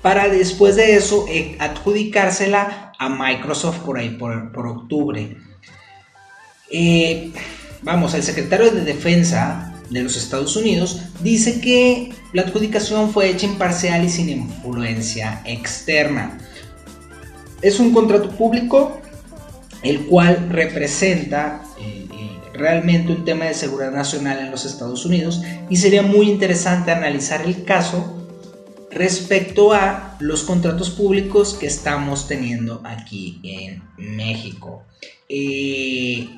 para 0.01 0.27
después 0.27 0.75
de 0.75 0.95
eso 0.95 1.25
eh, 1.29 1.55
adjudicársela 1.59 2.93
a 2.97 3.09
Microsoft 3.09 3.79
por 3.79 3.97
ahí, 3.97 4.09
por, 4.09 4.67
octubre. 4.67 5.37
Eh, 6.71 7.31
vamos, 7.83 8.13
el 8.13 8.23
secretario 8.23 8.71
de 8.71 8.81
Defensa 8.81 9.72
de 9.93 10.03
los 10.03 10.17
Estados 10.17 10.55
Unidos 10.55 10.99
dice 11.21 11.61
que 11.61 12.11
la 12.33 12.43
adjudicación 12.43 13.11
fue 13.11 13.29
hecha 13.29 13.45
imparcial 13.45 14.03
y 14.03 14.09
sin 14.09 14.29
influencia 14.29 15.41
externa. 15.45 16.37
Es 17.61 17.79
un 17.79 17.93
contrato 17.93 18.29
público 18.31 18.99
el 19.83 20.05
cual 20.05 20.49
representa 20.49 21.61
eh, 21.79 22.07
eh, 22.11 22.39
realmente 22.53 23.11
un 23.11 23.25
tema 23.25 23.45
de 23.45 23.53
seguridad 23.53 23.91
nacional 23.91 24.39
en 24.39 24.51
los 24.51 24.65
Estados 24.65 25.05
Unidos 25.05 25.41
y 25.69 25.77
sería 25.77 26.01
muy 26.01 26.29
interesante 26.29 26.91
analizar 26.91 27.41
el 27.41 27.63
caso 27.63 28.19
respecto 28.89 29.73
a 29.73 30.15
los 30.19 30.43
contratos 30.43 30.89
públicos 30.89 31.55
que 31.59 31.67
estamos 31.67 32.27
teniendo 32.27 32.81
aquí 32.83 33.39
en 33.43 33.83
México. 33.97 34.83
Eh, 35.27 36.29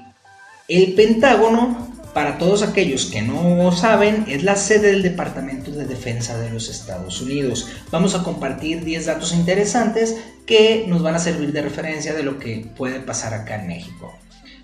el 0.68 0.94
Pentágono 0.94 1.95
para 2.16 2.38
todos 2.38 2.64
aquellos 2.64 3.08
que 3.08 3.22
no 3.22 3.74
saben, 3.74 4.24
es 4.30 4.42
la 4.42 4.56
sede 4.56 4.92
del 4.92 5.04
Departamento 5.04 5.72
de 5.72 5.84
Defensa 5.84 6.38
de 6.38 6.50
los 6.50 6.70
Estados 6.70 7.22
Unidos. 7.22 7.68
Vamos 7.92 8.16
a 8.16 8.24
compartir 8.24 8.86
10 8.86 9.08
datos 9.08 9.34
interesantes 9.34 10.16
que 10.46 10.86
nos 10.88 11.04
van 11.04 11.16
a 11.16 11.20
servir 11.20 11.52
de 11.52 11.62
referencia 11.62 12.14
de 12.14 12.24
lo 12.24 12.40
que 12.40 12.68
puede 12.78 13.02
pasar 13.02 13.34
acá 13.34 13.60
en 13.60 13.68
México. 13.68 14.18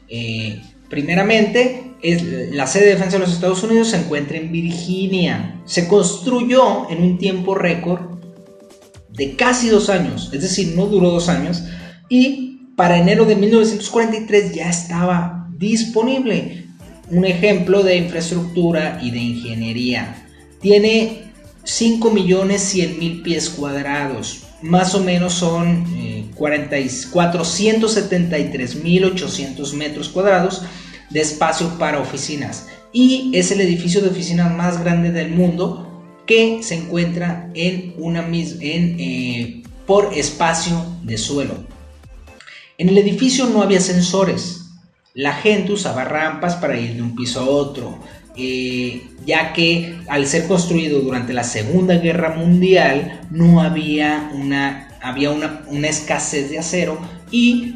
Eh, 0.07 0.61
primeramente, 0.89 1.91
es, 2.01 2.23
la 2.53 2.67
sede 2.67 2.85
de 2.85 2.91
defensa 2.91 3.17
de 3.17 3.25
los 3.25 3.33
Estados 3.33 3.61
Unidos 3.63 3.89
se 3.89 3.97
encuentra 3.97 4.37
en 4.37 4.49
Virginia. 4.49 5.61
Se 5.65 5.89
construyó 5.89 6.89
en 6.89 7.03
un 7.03 7.17
tiempo 7.17 7.53
récord 7.53 8.21
de 9.09 9.35
casi 9.35 9.67
dos 9.67 9.89
años, 9.89 10.29
es 10.31 10.41
decir, 10.41 10.73
no 10.77 10.85
duró 10.85 11.09
dos 11.09 11.27
años, 11.27 11.65
y 12.07 12.69
para 12.77 12.97
enero 12.97 13.25
de 13.25 13.35
1943 13.35 14.55
ya 14.55 14.69
estaba 14.69 15.49
disponible 15.57 16.60
un 17.11 17.25
ejemplo 17.25 17.83
de 17.83 17.97
infraestructura 17.97 18.99
y 19.01 19.11
de 19.11 19.19
ingeniería. 19.19 20.25
Tiene 20.61 21.31
5 21.63 22.11
millones 22.11 22.61
100 22.63 22.99
mil 22.99 23.21
pies 23.21 23.49
cuadrados. 23.49 24.43
Más 24.61 24.93
o 24.95 25.03
menos 25.03 25.33
son 25.33 25.85
eh, 25.95 26.25
473 26.35 28.83
mil 28.83 29.05
800 29.05 29.73
metros 29.73 30.09
cuadrados 30.09 30.63
de 31.09 31.21
espacio 31.21 31.77
para 31.77 31.99
oficinas. 31.99 32.67
Y 32.93 33.31
es 33.33 33.51
el 33.51 33.61
edificio 33.61 34.01
de 34.01 34.09
oficinas 34.09 34.53
más 34.53 34.83
grande 34.83 35.11
del 35.11 35.31
mundo 35.31 35.87
que 36.25 36.61
se 36.63 36.75
encuentra 36.75 37.49
en 37.53 37.93
una 37.97 38.25
en, 38.25 38.95
eh, 38.99 39.63
por 39.85 40.13
espacio 40.13 40.83
de 41.03 41.17
suelo. 41.17 41.55
En 42.77 42.89
el 42.89 42.97
edificio 42.97 43.45
no 43.47 43.61
había 43.61 43.79
sensores, 43.79 44.60
la 45.13 45.33
gente 45.33 45.73
usaba 45.73 46.05
rampas 46.05 46.55
para 46.55 46.79
ir 46.79 46.95
de 46.95 47.01
un 47.01 47.15
piso 47.15 47.41
a 47.41 47.45
otro. 47.45 47.99
eh, 48.37 49.07
ya 49.25 49.51
que 49.51 49.97
al 50.07 50.25
ser 50.25 50.47
construido 50.47 51.01
durante 51.01 51.33
la 51.33 51.43
Segunda 51.43 51.97
Guerra 51.97 52.33
Mundial 52.33 53.19
no 53.29 53.59
había 53.61 54.31
una, 54.33 54.97
había 55.01 55.31
una, 55.31 55.87
escasez 55.87 56.49
de 56.49 56.59
acero 56.59 56.97
y 57.29 57.75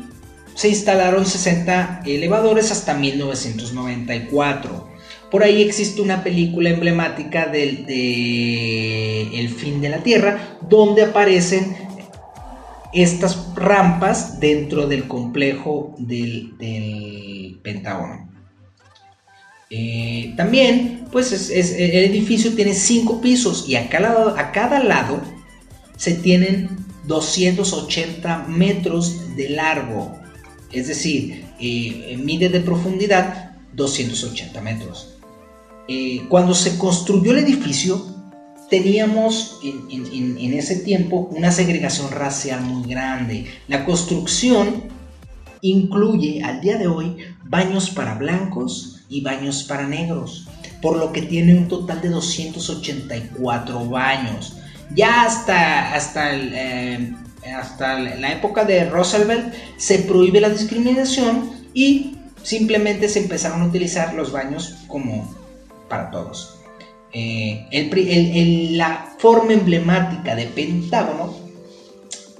se 0.55 0.69
instalaron 0.69 1.25
60 1.25 2.03
elevadores 2.05 2.71
hasta 2.71 2.93
1994. 2.93 4.95
Por 5.29 5.43
ahí 5.43 5.61
existe 5.61 6.01
una 6.01 6.23
película 6.23 6.69
emblemática 6.69 7.47
del 7.47 7.85
de 7.85 9.37
El 9.37 9.49
fin 9.49 9.81
de 9.81 9.89
la 9.89 9.97
Tierra, 9.97 10.57
donde 10.69 11.03
aparecen 11.03 11.75
estas 12.95 13.53
rampas 13.55 14.39
dentro 14.39 14.87
del 14.87 15.07
complejo 15.07 15.95
del, 15.97 17.59
Pentágono. 17.61 18.29
Eh, 19.69 20.33
también, 20.37 21.05
pues 21.11 21.49
el 21.49 22.05
edificio 22.05 22.53
tiene 22.53 22.73
cinco 22.73 23.19
pisos 23.19 23.67
y 23.67 23.75
a 23.75 23.89
cada, 23.89 24.39
a 24.39 24.51
cada 24.51 24.83
lado 24.83 25.19
se 25.97 26.13
tienen 26.13 26.69
280 27.07 28.45
metros 28.47 29.35
de 29.35 29.49
largo. 29.49 30.17
Es 30.71 30.87
decir, 30.87 31.45
eh, 31.59 32.17
mide 32.21 32.49
de 32.49 32.61
profundidad 32.61 33.55
280 33.73 34.61
metros. 34.61 35.15
Eh, 35.87 36.25
cuando 36.29 36.53
se 36.53 36.77
construyó 36.77 37.31
el 37.31 37.39
edificio, 37.39 38.14
teníamos 38.75 39.57
en, 39.63 40.53
ese 40.53 40.75
tiempo 40.79 41.29
una 41.31 41.49
segregación 41.49 42.11
racial 42.11 42.59
muy 42.59 42.89
grande. 42.89 43.45
La 43.69 43.85
construcción 43.85 44.83
incluye 45.61 46.43
al 46.43 46.59
día 46.59 46.77
de 46.77 46.87
hoy 46.87 47.15
baños 47.45 47.89
para 47.89 48.15
blancos 48.15 49.05
y 49.07 49.21
baños 49.21 49.63
para 49.63 49.87
negros, 49.87 50.49
por 50.81 50.97
lo 50.97 51.13
que 51.13 51.21
tiene 51.21 51.57
un 51.57 51.69
total 51.69 52.01
de 52.01 52.09
284 52.09 53.85
baños. 53.85 54.57
Ya 54.93 55.23
hasta, 55.23 55.93
hasta, 55.93 56.35
eh, 56.35 57.13
hasta 57.57 57.97
la 57.97 58.33
época 58.33 58.65
de 58.65 58.89
Roosevelt 58.89 59.53
se 59.77 59.99
prohíbe 59.99 60.41
la 60.41 60.49
discriminación 60.49 61.49
y 61.73 62.17
simplemente 62.43 63.07
se 63.07 63.19
empezaron 63.19 63.61
a 63.61 63.67
utilizar 63.67 64.13
los 64.15 64.33
baños 64.33 64.83
como 64.89 65.33
para 65.87 66.11
todos. 66.11 66.54
Eh, 67.17 68.69
la 68.71 69.15
forma 69.19 69.53
emblemática 69.53 70.35
de 70.35 70.47
Pentágono 70.47 71.33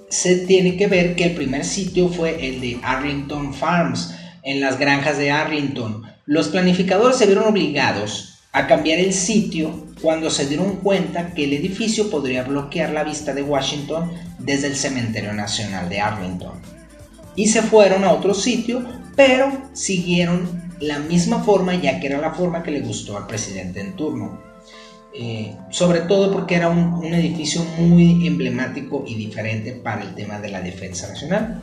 se 0.09 0.45
tiene 0.45 0.75
que 0.75 0.87
ver 0.87 1.15
que 1.15 1.23
el 1.23 1.31
primer 1.31 1.63
sitio 1.63 2.09
fue 2.09 2.45
el 2.45 2.59
de 2.59 2.79
Arlington 2.83 3.53
Farms, 3.53 4.13
en 4.43 4.59
las 4.59 4.77
granjas 4.77 5.17
de 5.17 5.31
Arlington. 5.31 6.03
Los 6.25 6.49
planificadores 6.49 7.17
se 7.17 7.25
vieron 7.25 7.45
obligados 7.45 8.39
a 8.51 8.67
cambiar 8.67 8.99
el 8.99 9.13
sitio 9.13 9.87
cuando 10.01 10.29
se 10.29 10.45
dieron 10.45 10.77
cuenta 10.77 11.33
que 11.33 11.45
el 11.45 11.53
edificio 11.53 12.09
podría 12.09 12.43
bloquear 12.43 12.91
la 12.91 13.05
vista 13.05 13.33
de 13.33 13.43
Washington 13.43 14.11
desde 14.39 14.67
el 14.67 14.75
Cementerio 14.75 15.33
Nacional 15.33 15.89
de 15.89 15.99
Arlington. 16.01 16.53
Y 17.35 17.47
se 17.47 17.61
fueron 17.61 18.03
a 18.03 18.11
otro 18.11 18.33
sitio, 18.33 18.85
pero 19.15 19.69
siguieron 19.73 20.63
la 20.79 20.99
misma 20.99 21.43
forma 21.43 21.75
ya 21.75 21.99
que 21.99 22.07
era 22.07 22.19
la 22.19 22.33
forma 22.33 22.61
que 22.61 22.71
le 22.71 22.81
gustó 22.81 23.17
al 23.17 23.27
presidente 23.27 23.79
en 23.79 23.95
turno. 23.95 24.54
Eh, 25.17 25.55
sobre 25.69 26.01
todo 26.01 26.29
porque 26.33 26.55
era 26.55 26.67
un, 26.67 27.05
edificio 27.13 27.63
muy 27.77 28.27
emblemático 28.27 29.05
y 29.07 29.15
diferente 29.15 29.71
para 29.71 30.01
el 30.01 30.13
tema 30.13 30.39
de 30.39 30.49
la 30.49 30.59
defensa 30.61 31.07
nacional. 31.07 31.61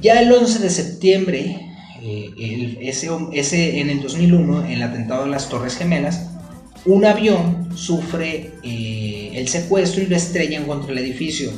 Ya 0.00 0.20
el 0.20 0.32
11 0.32 0.58
de 0.58 0.70
septiembre, 0.70 1.70
eh, 2.02 2.32
en 2.36 3.90
el 3.90 4.02
2001, 4.02 4.64
en 4.64 4.72
el 4.72 4.82
atentado 4.82 5.24
de 5.24 5.30
las 5.30 5.48
Torres 5.48 5.76
Gemelas, 5.76 6.30
un 6.84 7.04
avión 7.04 7.76
sufre 7.76 8.52
eh, 8.64 9.30
el 9.34 9.46
secuestro 9.46 10.02
y 10.02 10.06
lo 10.06 10.16
estrellan 10.16 10.64
contra 10.64 10.90
el 10.90 10.98
edificio. 10.98 11.52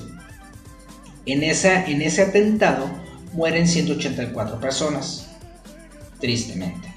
En, 1.24 1.42
en 1.42 2.02
ese 2.02 2.22
atentado 2.22 2.90
mueren 3.32 3.66
184 3.66 4.60
personas, 4.60 5.28
tristemente. 6.20 6.87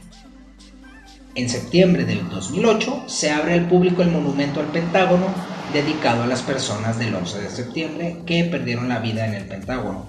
En 1.33 1.49
septiembre 1.49 2.03
del 2.03 2.27
2008 2.29 3.05
se 3.07 3.31
abre 3.31 3.53
al 3.53 3.67
público 3.67 4.01
el 4.01 4.11
monumento 4.11 4.59
al 4.59 4.67
Pentágono 4.67 5.27
dedicado 5.73 6.23
a 6.23 6.27
las 6.27 6.41
personas 6.41 6.99
del 6.99 7.15
11 7.15 7.41
de 7.41 7.49
septiembre 7.49 8.17
que 8.25 8.43
perdieron 8.43 8.89
la 8.89 8.99
vida 8.99 9.25
en 9.25 9.35
el 9.35 9.45
Pentágono. 9.45 10.07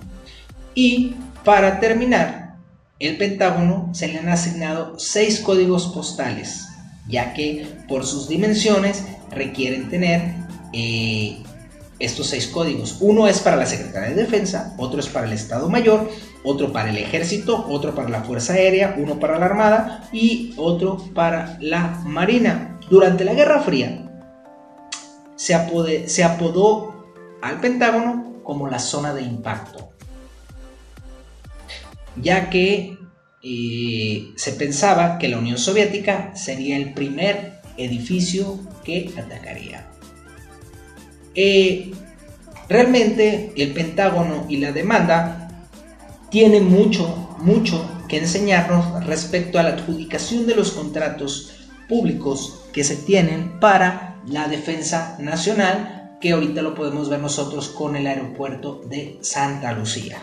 Y 0.75 1.15
para 1.45 1.79
terminar, 1.79 2.57
el 2.99 3.17
Pentágono 3.19 3.91
se 3.95 4.09
le 4.09 4.19
han 4.19 4.29
asignado 4.29 4.99
seis 4.99 5.39
códigos 5.41 5.87
postales, 5.89 6.67
ya 7.09 7.35
que 7.35 7.67
por 7.89 8.05
sus 8.05 8.29
dimensiones 8.29 9.05
requieren 9.31 9.89
tener 9.91 10.35
eh, 10.73 11.43
estos 12.03 12.27
seis 12.27 12.49
códigos. 12.49 12.97
Uno 13.01 13.29
es 13.29 13.41
para 13.41 13.57
la 13.57 13.67
Secretaría 13.67 14.11
de 14.11 14.23
Defensa, 14.23 14.75
otro 14.77 15.01
es 15.01 15.07
para 15.07 15.27
el 15.27 15.33
Estado 15.33 15.69
Mayor, 15.69 16.11
otro 16.43 16.73
para 16.73 16.91
el 16.91 16.99
Ejército, 16.99 17.65
otro 17.69 17.95
para 17.95 18.09
la 18.09 18.23
Fuerza 18.23 18.55
Aérea, 18.55 18.97
uno 18.99 19.21
para 19.21 19.39
la 19.39 19.47
Armada 19.47 20.09
y 20.13 20.53
otro 20.57 20.97
para 21.15 21.57
la 21.61 22.01
Marina. 22.05 22.81
Durante 22.91 23.25
la 23.25 23.35
Guerra 23.35 23.61
Fría 23.61 24.11
se, 25.37 25.55
apodó 26.25 27.07
al 27.41 27.61
Pentágono 27.61 28.41
como 28.43 28.69
la 28.69 28.81
zona 28.81 29.15
de 29.15 29.23
impacto, 29.23 29.91
ya 32.17 32.51
que 32.51 32.99
eh, 33.43 34.33
se 34.37 34.53
pensaba 34.53 35.19
que 35.19 35.29
la 35.29 35.39
Unión 35.39 35.59
Soviética 35.59 36.35
sería 36.35 36.77
el 36.77 36.93
primer 36.95 37.61
edificio 37.77 38.59
que 38.85 39.13
atacaría. 39.17 39.92
Eh, 41.35 41.93
realmente 42.69 43.53
el 43.57 43.73
Pentágono 43.73 44.47
y 44.49 44.59
la 44.59 44.73
demanda 44.73 45.67
tienen 46.31 46.69
mucho, 46.69 47.37
mucho 47.39 47.89
que 48.09 48.19
enseñarnos 48.19 49.05
respecto 49.07 49.59
a 49.59 49.63
la 49.63 49.71
adjudicación 49.71 50.47
de 50.47 50.55
los 50.55 50.73
contratos 50.73 51.69
públicos 51.89 52.65
que 52.73 52.85
se 52.85 52.97
tienen 52.97 53.61
para 53.61 54.17
la 54.27 54.49
defensa 54.49 55.17
nacional, 55.19 56.17
que 56.21 56.33
ahorita 56.33 56.63
lo 56.63 56.75
podemos 56.75 57.09
ver 57.09 57.21
nosotros 57.21 57.69
con 57.69 57.97
el 57.97 58.07
aeropuerto 58.07 58.83
de 58.89 59.19
Santa 59.21 59.73
Lucía. 59.73 60.19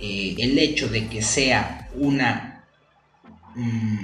Eh, 0.00 0.34
el 0.38 0.58
hecho 0.58 0.88
de 0.88 1.06
que 1.06 1.22
sea 1.22 1.88
una 1.96 2.64
mm, 3.54 3.98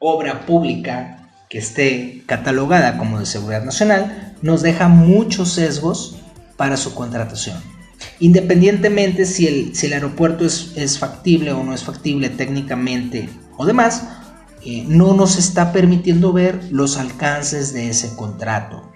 obra 0.00 0.44
pública 0.44 1.30
que 1.48 1.58
esté 1.58 2.22
catalogada 2.26 2.98
como 2.98 3.20
de 3.20 3.26
seguridad 3.26 3.62
nacional 3.62 4.31
nos 4.42 4.62
deja 4.62 4.88
muchos 4.88 5.52
sesgos 5.52 6.16
para 6.56 6.76
su 6.76 6.94
contratación. 6.94 7.56
Independientemente 8.18 9.24
si 9.26 9.46
el, 9.46 9.74
si 9.74 9.86
el 9.86 9.94
aeropuerto 9.94 10.44
es, 10.44 10.98
factible 10.98 11.52
o 11.52 11.62
no 11.64 11.72
es 11.74 11.84
factible 11.84 12.28
técnicamente 12.28 13.28
o 13.56 13.64
demás, 13.64 14.04
eh, 14.64 14.84
no 14.86 15.14
nos 15.14 15.38
está 15.38 15.72
permitiendo 15.72 16.32
ver 16.32 16.60
los 16.70 16.98
alcances 16.98 17.72
de 17.72 17.88
ese 17.88 18.14
contrato. 18.14 18.92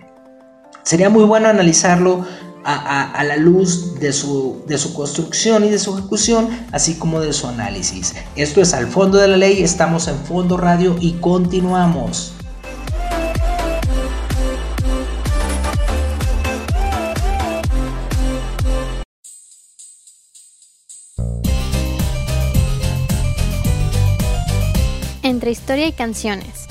Sería 0.82 1.10
muy 1.10 1.24
bueno 1.24 1.48
analizarlo 1.48 2.24
a, 2.68 3.22
la 3.24 3.36
luz 3.36 3.98
de 4.00 4.12
su, 4.12 4.64
de 4.66 4.76
su 4.76 4.92
construcción 4.92 5.64
y 5.64 5.68
de 5.68 5.78
su 5.78 5.96
ejecución, 5.96 6.48
así 6.72 6.94
como 6.94 7.20
de 7.20 7.32
su 7.32 7.46
análisis. 7.46 8.14
Esto 8.34 8.60
es 8.60 8.74
al 8.74 8.88
fondo 8.88 9.18
de 9.18 9.28
la 9.28 9.36
ley, 9.36 9.62
estamos 9.62 10.08
en 10.08 10.16
Fondo 10.16 10.56
Radio 10.56 10.96
y 11.00 11.12
continuamos. 11.14 12.35
Entre 25.36 25.50
historia 25.50 25.86
y 25.86 25.92
canciones. 25.92 26.66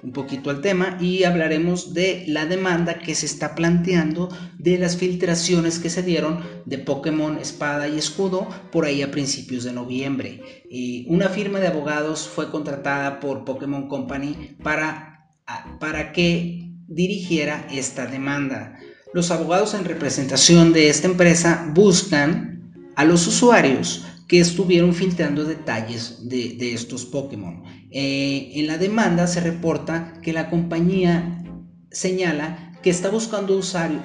un 0.03 0.11
poquito 0.11 0.49
al 0.49 0.61
tema 0.61 0.97
y 1.01 1.23
hablaremos 1.23 1.93
de 1.93 2.23
la 2.27 2.45
demanda 2.45 2.99
que 2.99 3.15
se 3.15 3.25
está 3.25 3.55
planteando 3.55 4.29
de 4.57 4.77
las 4.77 4.97
filtraciones 4.97 5.79
que 5.79 5.89
se 5.89 6.03
dieron 6.03 6.43
de 6.65 6.77
Pokémon 6.77 7.37
Espada 7.37 7.87
y 7.87 7.97
Escudo 7.97 8.47
por 8.71 8.85
ahí 8.85 9.01
a 9.01 9.11
principios 9.11 9.63
de 9.63 9.73
noviembre. 9.73 10.63
una 11.07 11.29
firma 11.29 11.59
de 11.59 11.67
abogados 11.67 12.27
fue 12.27 12.49
contratada 12.51 13.19
por 13.19 13.43
Pokémon 13.43 13.87
Company 13.87 14.55
para, 14.63 15.31
para 15.79 16.11
que 16.11 16.66
dirigiera 16.87 17.67
esta 17.71 18.07
demanda. 18.07 18.79
Los 19.13 19.31
abogados 19.31 19.73
en 19.73 19.85
representación 19.85 20.73
de 20.73 20.89
esta 20.89 21.07
empresa 21.07 21.69
buscan 21.73 22.73
a 22.95 23.05
los 23.05 23.27
usuarios 23.27 24.05
que 24.27 24.39
estuvieron 24.39 24.93
filtrando 24.93 25.45
detalles 25.45 26.27
de, 26.27 26.73
estos 26.73 27.05
Pokémon. 27.05 27.63
Eh, 27.91 28.51
en 28.55 28.67
la 28.67 28.77
demanda 28.77 29.27
se 29.27 29.39
reporta 29.39 30.19
que 30.21 30.33
la 30.33 30.49
compañía 30.49 31.43
señala 31.91 32.73
que 32.83 32.89
está 32.89 33.09
buscando 33.09 33.57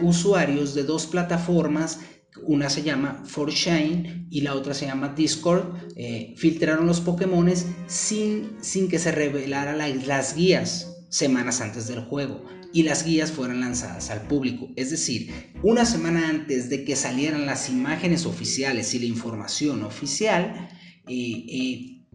usuarios 0.03 0.75
de 0.75 0.85
dos 0.85 1.07
plataformas 1.07 2.01
una 2.45 2.71
se 2.71 2.83
llama 2.83 3.23
Forshine 3.27 4.27
y 4.31 4.41
la 4.41 4.55
otra 4.55 4.73
se 4.73 4.87
llama 4.87 5.13
Discord. 5.15 5.77
Eh, 5.97 6.35
filtraron 6.37 6.87
los 6.87 7.01
Pokémon 7.01 7.53
sin, 7.87 8.57
sin 8.61 8.89
que 8.89 8.99
se 8.99 9.13
revelaran 9.13 9.79
las 10.07 10.35
guías 10.35 11.05
semanas 11.11 11.61
antes 11.61 11.89
del 11.89 12.01
juego 12.01 12.43
y 12.73 12.83
las 12.83 13.05
guías 13.05 13.33
fueron 13.33 13.61
lanzadas 13.61 14.11
al 14.11 14.23
público. 14.23 14.69
Es 14.77 14.91
decir, 14.91 15.53
una 15.63 15.85
semana 15.85 16.29
antes 16.29 16.71
de 16.71 16.85
que 16.85 16.97
salieran 16.97 17.47
las 17.47 17.69
imágenes 17.69 18.27
oficiales 18.27 18.95
y 18.95 18.99
la 18.99 19.07
información 19.07 19.83
oficial, 19.83 20.69
eh, 21.09 21.45
eh, 21.49 22.07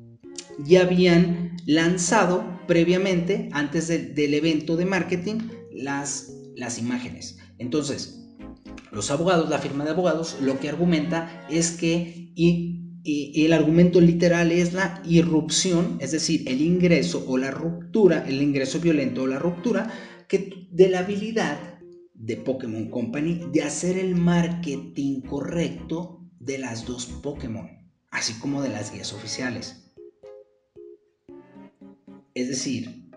ya 0.60 0.82
habían 0.82 1.58
lanzado 1.66 2.58
previamente, 2.68 3.50
antes 3.52 3.88
del 3.88 4.34
evento 4.34 4.76
de 4.76 4.86
marketing, 4.86 5.38
las, 5.72 6.34
las 6.56 6.80
imágenes. 6.80 7.38
Entonces, 7.60 8.28
los 8.92 9.12
abogados, 9.12 9.50
la 9.50 9.60
firma 9.60 9.84
de 9.84 9.92
abogados, 9.92 10.38
lo 10.42 10.60
que 10.60 10.70
argumenta 10.70 11.46
es 11.50 11.72
que 11.72 12.32
y, 12.36 12.84
el 13.46 13.54
argumento 13.54 14.02
literal 14.02 14.52
es 14.52 14.74
la 14.74 15.02
irrupción, 15.06 15.98
es 16.02 16.12
decir, 16.12 16.44
el 16.46 16.62
ingreso 16.62 17.24
o 17.26 17.38
la 17.38 17.52
ruptura, 17.52 18.26
el 18.28 18.42
ingreso 18.42 18.82
violento 18.82 19.24
o 19.24 19.28
la 19.28 19.40
ruptura 19.40 19.90
de 20.30 20.90
la 20.90 21.00
habilidad 21.00 21.80
de 22.14 22.36
Pokémon 22.36 22.90
Company 22.90 23.48
de 23.52 23.64
hacer 23.64 23.98
el 23.98 24.16
marketing 24.16 25.22
correcto 25.22 26.20
de 26.40 26.58
las 26.58 26.86
dos 26.86 27.06
Pokémon, 27.06 27.70
así 28.10 28.34
como 28.40 28.62
de 28.62 28.70
las 28.70 28.92
guías 28.92 29.14
oficiales. 29.14 29.94
Es 32.34 32.50
decir, 32.50 33.10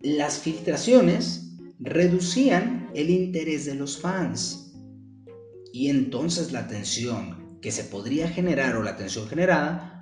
las 0.00 0.38
filtraciones 0.38 1.56
reducían 1.78 2.90
el 2.94 3.10
interés 3.10 3.64
de 3.64 3.74
los 3.74 3.98
fans 3.98 4.74
y 5.72 5.88
entonces 5.88 6.52
la 6.52 6.60
atención 6.60 7.58
que 7.60 7.72
se 7.72 7.84
podría 7.84 8.28
generar 8.28 8.76
o 8.76 8.82
la 8.82 8.90
atención 8.90 9.26
generada 9.28 9.96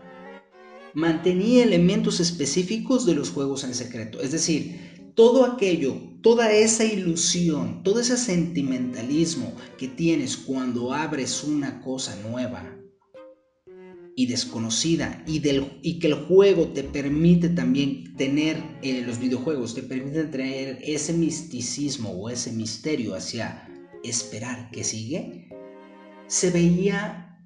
mantenía 0.94 1.64
elementos 1.64 2.20
específicos 2.20 3.06
de 3.06 3.14
los 3.14 3.30
juegos 3.30 3.64
en 3.64 3.74
secreto. 3.74 4.20
Es 4.20 4.32
decir, 4.32 4.93
todo 5.14 5.44
aquello, 5.44 5.96
toda 6.22 6.52
esa 6.52 6.84
ilusión, 6.84 7.82
todo 7.82 8.00
ese 8.00 8.16
sentimentalismo 8.16 9.54
que 9.78 9.88
tienes 9.88 10.36
cuando 10.36 10.92
abres 10.92 11.44
una 11.44 11.80
cosa 11.80 12.16
nueva 12.28 12.76
y 14.16 14.26
desconocida 14.26 15.22
y, 15.26 15.40
del, 15.40 15.80
que 15.82 16.06
el 16.06 16.14
juego 16.14 16.68
te 16.68 16.84
permite 16.84 17.48
también 17.48 18.16
tener, 18.16 18.62
eh, 18.82 19.02
los 19.06 19.18
videojuegos 19.18 19.74
te 19.74 19.82
permiten 19.82 20.30
tener 20.30 20.78
ese 20.82 21.12
misticismo 21.12 22.10
o 22.10 22.30
ese 22.30 22.52
misterio 22.52 23.14
hacia 23.14 23.68
esperar 24.04 24.70
que 24.70 24.84
sigue, 24.84 25.48
se 26.26 26.50
veía, 26.50 27.38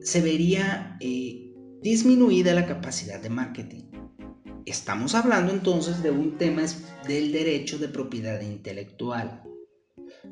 se 0.00 0.20
vería 0.22 0.96
eh, 1.00 1.52
disminuida 1.82 2.54
la 2.54 2.66
capacidad 2.66 3.20
de 3.20 3.30
marketing. 3.30 3.93
Estamos 4.66 5.14
hablando 5.14 5.52
entonces 5.52 6.02
de 6.02 6.10
un 6.10 6.38
tema 6.38 6.62
del 7.06 7.32
derecho 7.32 7.78
de 7.78 7.88
propiedad 7.88 8.40
intelectual. 8.40 9.42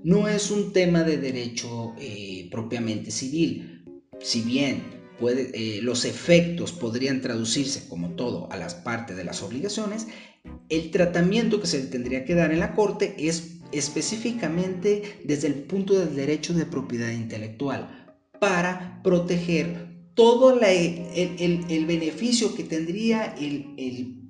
No 0.03 0.27
es 0.27 0.51
un 0.51 0.73
tema 0.73 1.03
de 1.03 1.19
derecho 1.19 1.95
eh, 1.99 2.49
propiamente 2.51 3.11
civil. 3.11 3.85
Si 4.21 4.41
bien 4.41 4.83
eh, 5.21 5.81
los 5.83 6.07
efectos 6.07 6.73
podrían 6.73 7.21
traducirse 7.21 7.87
como 7.89 8.11
todo 8.11 8.51
a 8.51 8.57
las 8.57 8.75
partes 8.75 9.17
de 9.17 9.25
las 9.25 9.43
obligaciones, 9.43 10.07
el 10.71 10.91
tratamiento 10.91 11.61
que 11.61 11.67
se 11.67 11.83
tendría 11.83 12.25
que 12.25 12.35
dar 12.35 12.53
en 12.53 12.61
la 12.61 12.75
Corte 12.75 13.15
es 13.19 13.59
específicamente 13.71 15.21
desde 15.25 15.49
el 15.49 15.55
punto 15.65 15.99
del 15.99 16.17
derecho 16.17 16.55
de 16.55 16.65
propiedad 16.65 17.11
intelectual 17.11 18.09
para 18.41 19.03
proteger 19.03 19.93
todo 20.15 20.59
el, 20.61 21.87
beneficio 21.87 22.55
que 22.55 22.65
tendría 22.65 23.35
el, 23.39 23.75
el 23.79 24.22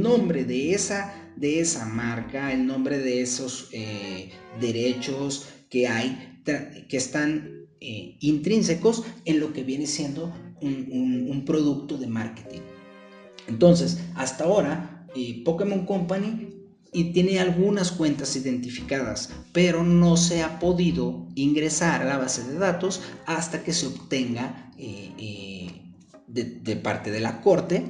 nombre 0.00 0.44
de 0.44 0.72
esa, 0.72 1.32
de 1.36 1.60
esa 1.60 1.86
marca, 1.86 2.52
el 2.52 2.66
nombre 2.66 2.98
de 2.98 3.22
esos 3.22 3.68
eh, 3.72 4.30
derechos 4.60 5.48
que 5.70 5.88
hay, 5.88 6.42
que 6.88 6.96
están 6.96 7.66
eh, 7.80 8.16
intrínsecos 8.20 9.04
en 9.24 9.40
lo 9.40 9.52
que 9.52 9.64
viene 9.64 9.86
siendo 9.86 10.32
un, 10.60 11.44
producto 11.44 11.96
de 11.96 12.06
marketing. 12.08 12.60
Entonces, 13.46 14.00
hasta 14.14 14.44
ahora, 14.44 15.06
eh, 15.14 15.42
Pokémon 15.44 15.86
Company 15.86 16.48
y 16.92 17.12
tiene 17.12 17.38
algunas 17.38 17.92
cuentas 17.92 18.34
identificadas, 18.36 19.30
pero 19.52 19.84
no 19.84 20.16
se 20.16 20.42
ha 20.42 20.58
podido 20.58 21.28
ingresar 21.34 22.02
a 22.02 22.06
la 22.06 22.18
base 22.18 22.42
de 22.44 22.58
datos 22.58 23.02
hasta 23.26 23.62
que 23.62 23.72
se 23.72 23.86
obtenga 23.86 24.72
de, 26.26 26.76
parte 26.76 27.10
de 27.10 27.20
la 27.20 27.40
corte 27.40 27.84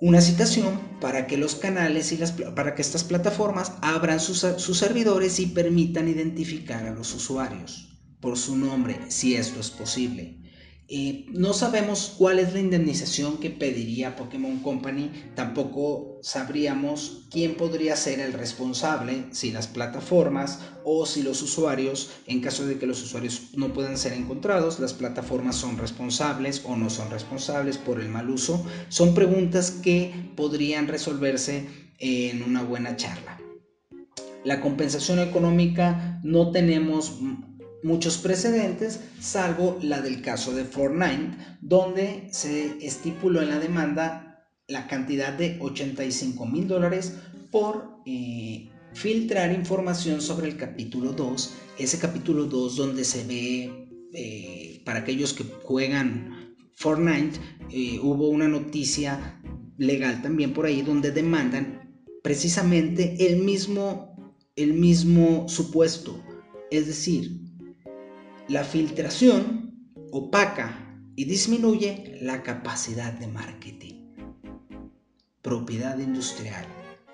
una 0.00 0.20
citación 0.20 0.78
para 1.00 1.26
que 1.26 1.36
los 1.36 1.54
canales 1.54 2.12
y 2.12 2.18
las, 2.18 2.32
para 2.32 2.74
que 2.74 2.82
estas 2.82 3.04
plataformas 3.04 3.72
abran 3.80 4.20
sus, 4.20 4.40
sus 4.58 4.78
servidores 4.78 5.40
y 5.40 5.46
permitan 5.46 6.08
identificar 6.08 6.86
a 6.86 6.94
los 6.94 7.14
usuarios 7.14 7.98
por 8.20 8.36
su 8.36 8.56
nombre, 8.56 8.98
si 9.08 9.36
esto 9.36 9.60
es 9.60 9.70
posible. 9.70 10.45
Eh, 10.88 11.26
no 11.30 11.52
sabemos 11.52 12.14
cuál 12.16 12.38
es 12.38 12.52
la 12.52 12.60
indemnización 12.60 13.38
que 13.38 13.50
pediría 13.50 14.14
Pokémon 14.14 14.60
Company, 14.60 15.10
tampoco 15.34 16.20
sabríamos 16.22 17.26
quién 17.28 17.56
podría 17.56 17.96
ser 17.96 18.20
el 18.20 18.32
responsable, 18.32 19.24
si 19.32 19.50
las 19.50 19.66
plataformas 19.66 20.60
o 20.84 21.04
si 21.04 21.24
los 21.24 21.42
usuarios, 21.42 22.10
en 22.28 22.40
caso 22.40 22.64
de 22.66 22.78
que 22.78 22.86
los 22.86 23.02
usuarios 23.02 23.50
no 23.56 23.72
puedan 23.72 23.98
ser 23.98 24.12
encontrados, 24.12 24.78
las 24.78 24.94
plataformas 24.94 25.56
son 25.56 25.76
responsables 25.76 26.62
o 26.64 26.76
no 26.76 26.88
son 26.88 27.10
responsables 27.10 27.78
por 27.78 28.00
el 28.00 28.08
mal 28.08 28.30
uso. 28.30 28.64
Son 28.88 29.12
preguntas 29.12 29.72
que 29.72 30.30
podrían 30.36 30.86
resolverse 30.86 31.66
en 31.98 32.44
una 32.44 32.62
buena 32.62 32.94
charla. 32.94 33.40
La 34.44 34.60
compensación 34.60 35.18
económica 35.18 36.20
no 36.22 36.52
tenemos 36.52 37.18
muchos 37.86 38.18
precedentes, 38.18 39.00
salvo 39.20 39.78
la 39.80 40.00
del 40.00 40.20
caso 40.20 40.52
de 40.52 40.64
Fortnite, 40.64 41.36
donde 41.60 42.28
se 42.32 42.84
estipuló 42.84 43.40
en 43.42 43.48
la 43.48 43.60
demanda 43.60 44.44
la 44.66 44.88
cantidad 44.88 45.32
de 45.32 45.56
85 45.60 46.46
mil 46.46 46.66
dólares 46.66 47.14
por 47.52 48.00
eh, 48.04 48.68
filtrar 48.92 49.52
información 49.52 50.20
sobre 50.20 50.48
el 50.48 50.56
capítulo 50.56 51.12
2, 51.12 51.54
ese 51.78 51.98
capítulo 52.00 52.46
2 52.46 52.74
donde 52.74 53.04
se 53.04 53.24
ve, 53.24 53.88
eh, 54.12 54.82
para 54.84 55.00
aquellos 55.00 55.32
que 55.32 55.44
juegan 55.62 56.56
Fortnite, 56.74 57.38
eh, 57.70 58.00
hubo 58.02 58.30
una 58.30 58.48
noticia 58.48 59.40
legal 59.78 60.22
también 60.22 60.52
por 60.52 60.66
ahí 60.66 60.82
donde 60.82 61.12
demandan 61.12 62.04
precisamente 62.24 63.28
el 63.28 63.44
mismo, 63.44 64.34
el 64.56 64.72
mismo 64.72 65.48
supuesto, 65.48 66.20
es 66.72 66.88
decir, 66.88 67.45
la 68.48 68.62
filtración 68.62 69.90
opaca 70.12 71.00
y 71.16 71.24
disminuye 71.24 72.18
la 72.20 72.42
capacidad 72.42 73.12
de 73.12 73.26
marketing. 73.26 74.14
Propiedad 75.42 75.98
industrial. 75.98 76.64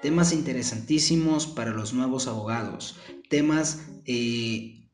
Temas 0.03 0.33
interesantísimos 0.33 1.47
para 1.47 1.71
los 1.71 1.95
nuevos 1.95 2.27
abogados. 2.27 2.97
Temas 3.29 3.81
eh, 4.05 4.89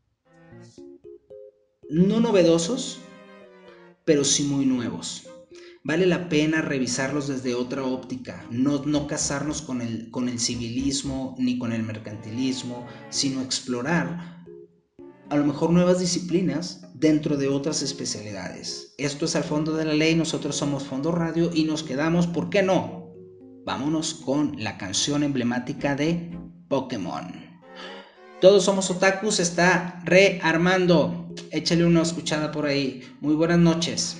no 1.89 2.21
novedosos, 2.21 2.99
pero 4.05 4.23
sí 4.23 4.45
muy 4.45 4.65
nuevos. 4.67 5.25
Vale 5.83 6.07
la 6.07 6.29
pena 6.29 6.61
revisarlos 6.61 7.29
desde 7.29 7.55
otra 7.55 7.85
óptica, 7.85 8.47
no, 8.51 8.85
no 8.85 9.07
casarnos 9.07 9.63
con 9.63 9.81
el, 9.81 10.11
con 10.11 10.29
el 10.29 10.39
civilismo 10.39 11.35
ni 11.39 11.59
con 11.59 11.73
el 11.73 11.83
mercantilismo, 11.83 12.87
sino 13.09 13.41
explorar 13.41 14.38
a 15.31 15.37
lo 15.37 15.45
mejor 15.45 15.71
nuevas 15.71 15.99
disciplinas 15.99 16.81
dentro 16.95 17.37
de 17.37 17.49
otras 17.49 17.83
especialidades. 17.83 18.95
Esto 18.99 19.27
es 19.27 19.37
al 19.37 19.45
fondo 19.45 19.75
de 19.75 19.85
la 19.85 19.95
ley, 19.95 20.15
nosotros 20.15 20.57
somos 20.57 20.85
Fondo 20.85 21.13
Radio 21.13 21.51
y 21.53 21.65
nos 21.65 21.83
quedamos, 21.83 22.27
¿por 22.27 22.51
qué 22.51 22.63
no? 22.63 23.13
Vámonos 23.65 24.15
con 24.15 24.63
la 24.63 24.79
canción 24.79 25.23
emblemática 25.23 25.95
de 25.95 26.31
Pokémon. 26.69 27.49
Todos 28.41 28.65
somos 28.65 28.91
otakus, 28.91 29.41
está 29.41 30.01
rearmando. 30.05 31.35
Échale 31.51 31.85
una 31.85 32.03
escuchada 32.03 32.53
por 32.53 32.67
ahí. 32.67 33.03
Muy 33.21 33.35
buenas 33.35 33.59
noches. 33.59 34.17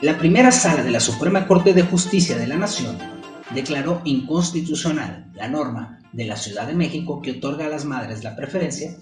La 0.00 0.16
primera 0.18 0.52
sala 0.52 0.84
de 0.84 0.90
la 0.90 1.00
Suprema 1.00 1.46
Corte 1.46 1.72
de 1.74 1.82
Justicia 1.82 2.36
de 2.36 2.46
la 2.46 2.56
Nación 2.56 3.14
declaró 3.54 4.02
inconstitucional 4.04 5.30
la 5.34 5.48
norma 5.48 6.00
de 6.12 6.24
la 6.24 6.36
Ciudad 6.36 6.66
de 6.66 6.74
México 6.74 7.22
que 7.22 7.32
otorga 7.32 7.66
a 7.66 7.68
las 7.68 7.84
madres 7.84 8.22
la 8.22 8.36
preferencia, 8.36 8.96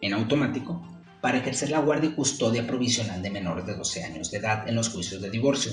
en 0.00 0.14
automático, 0.14 0.82
para 1.20 1.38
ejercer 1.38 1.70
la 1.70 1.80
guardia 1.80 2.10
y 2.10 2.14
custodia 2.14 2.66
provisional 2.66 3.22
de 3.22 3.30
menores 3.30 3.66
de 3.66 3.76
12 3.76 4.04
años 4.04 4.30
de 4.30 4.38
edad 4.38 4.68
en 4.68 4.74
los 4.74 4.90
juicios 4.90 5.22
de 5.22 5.30
divorcio. 5.30 5.72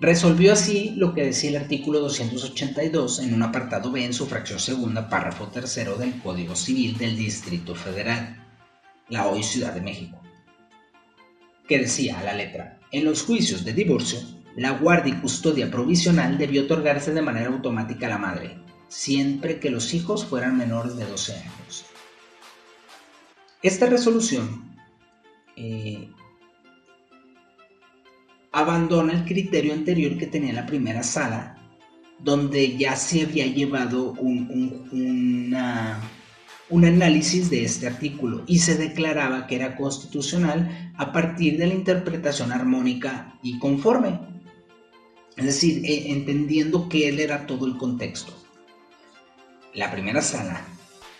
Resolvió 0.00 0.52
así 0.52 0.92
lo 0.96 1.14
que 1.14 1.24
decía 1.24 1.50
el 1.50 1.56
artículo 1.56 2.00
282 2.00 3.20
en 3.20 3.32
un 3.32 3.42
apartado 3.42 3.92
B 3.92 4.04
en 4.04 4.12
su 4.12 4.26
fracción 4.26 4.58
segunda, 4.58 5.08
párrafo 5.08 5.46
tercero 5.46 5.96
del 5.96 6.20
Código 6.20 6.56
Civil 6.56 6.98
del 6.98 7.16
Distrito 7.16 7.74
Federal, 7.74 8.44
la 9.08 9.28
hoy 9.28 9.42
Ciudad 9.42 9.72
de 9.72 9.80
México 9.80 10.20
que 11.68 11.78
decía 11.78 12.18
a 12.18 12.24
la 12.24 12.34
letra, 12.34 12.78
en 12.90 13.04
los 13.04 13.22
juicios 13.22 13.64
de 13.64 13.72
divorcio, 13.72 14.18
la 14.56 14.70
guardia 14.72 15.14
y 15.14 15.20
custodia 15.20 15.70
provisional 15.70 16.38
debió 16.38 16.62
otorgarse 16.62 17.12
de 17.12 17.22
manera 17.22 17.50
automática 17.50 18.06
a 18.06 18.10
la 18.10 18.18
madre, 18.18 18.58
siempre 18.88 19.58
que 19.58 19.70
los 19.70 19.94
hijos 19.94 20.24
fueran 20.24 20.56
menores 20.56 20.96
de 20.96 21.06
12 21.06 21.34
años. 21.34 21.86
Esta 23.62 23.86
resolución 23.86 24.76
eh, 25.56 26.10
abandona 28.52 29.12
el 29.12 29.24
criterio 29.24 29.72
anterior 29.72 30.16
que 30.18 30.26
tenía 30.26 30.52
la 30.52 30.66
primera 30.66 31.02
sala, 31.02 31.58
donde 32.20 32.76
ya 32.76 32.94
se 32.96 33.22
había 33.22 33.46
llevado 33.46 34.12
una 34.12 36.00
un 36.70 36.84
análisis 36.84 37.50
de 37.50 37.64
este 37.64 37.86
artículo 37.86 38.42
y 38.46 38.58
se 38.58 38.76
declaraba 38.76 39.46
que 39.46 39.56
era 39.56 39.76
constitucional 39.76 40.92
a 40.96 41.12
partir 41.12 41.58
de 41.58 41.66
la 41.66 41.74
interpretación 41.74 42.52
armónica 42.52 43.38
y 43.42 43.58
conforme. 43.58 44.18
Es 45.36 45.44
decir, 45.44 45.84
e, 45.84 46.12
entendiendo 46.12 46.88
que 46.88 47.08
él 47.08 47.20
era 47.20 47.46
todo 47.46 47.66
el 47.66 47.76
contexto. 47.76 48.32
La 49.74 49.90
primera 49.90 50.22
sala 50.22 50.64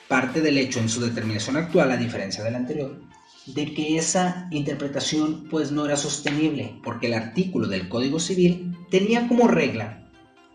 parte 0.09 0.41
del 0.41 0.59
hecho 0.59 0.81
en 0.81 0.89
su 0.89 1.01
determinación 1.01 1.57
actual, 1.57 1.91
a 1.91 1.97
diferencia 1.97 2.45
de 2.45 2.51
la 2.51 2.59
anterior, 2.59 3.01
de 3.47 3.75
que 3.75 3.99
esa 3.99 4.49
interpretación 4.51 5.49
pues 5.51 5.73
no 5.73 5.85
era 5.85 5.97
sostenible, 5.97 6.79
porque 6.83 7.09
el 7.09 7.15
artículo 7.15 7.67
del 7.67 7.89
Código 7.89 8.21
Civil 8.21 8.77
tenía 8.91 9.27
como 9.29 9.49
regla 9.49 10.09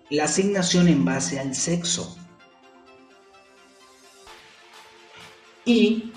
la 0.10 0.26
asignación 0.26 0.88
en 0.88 1.06
base 1.06 1.40
al 1.40 1.54
sexo 1.54 2.18
y 5.66 6.12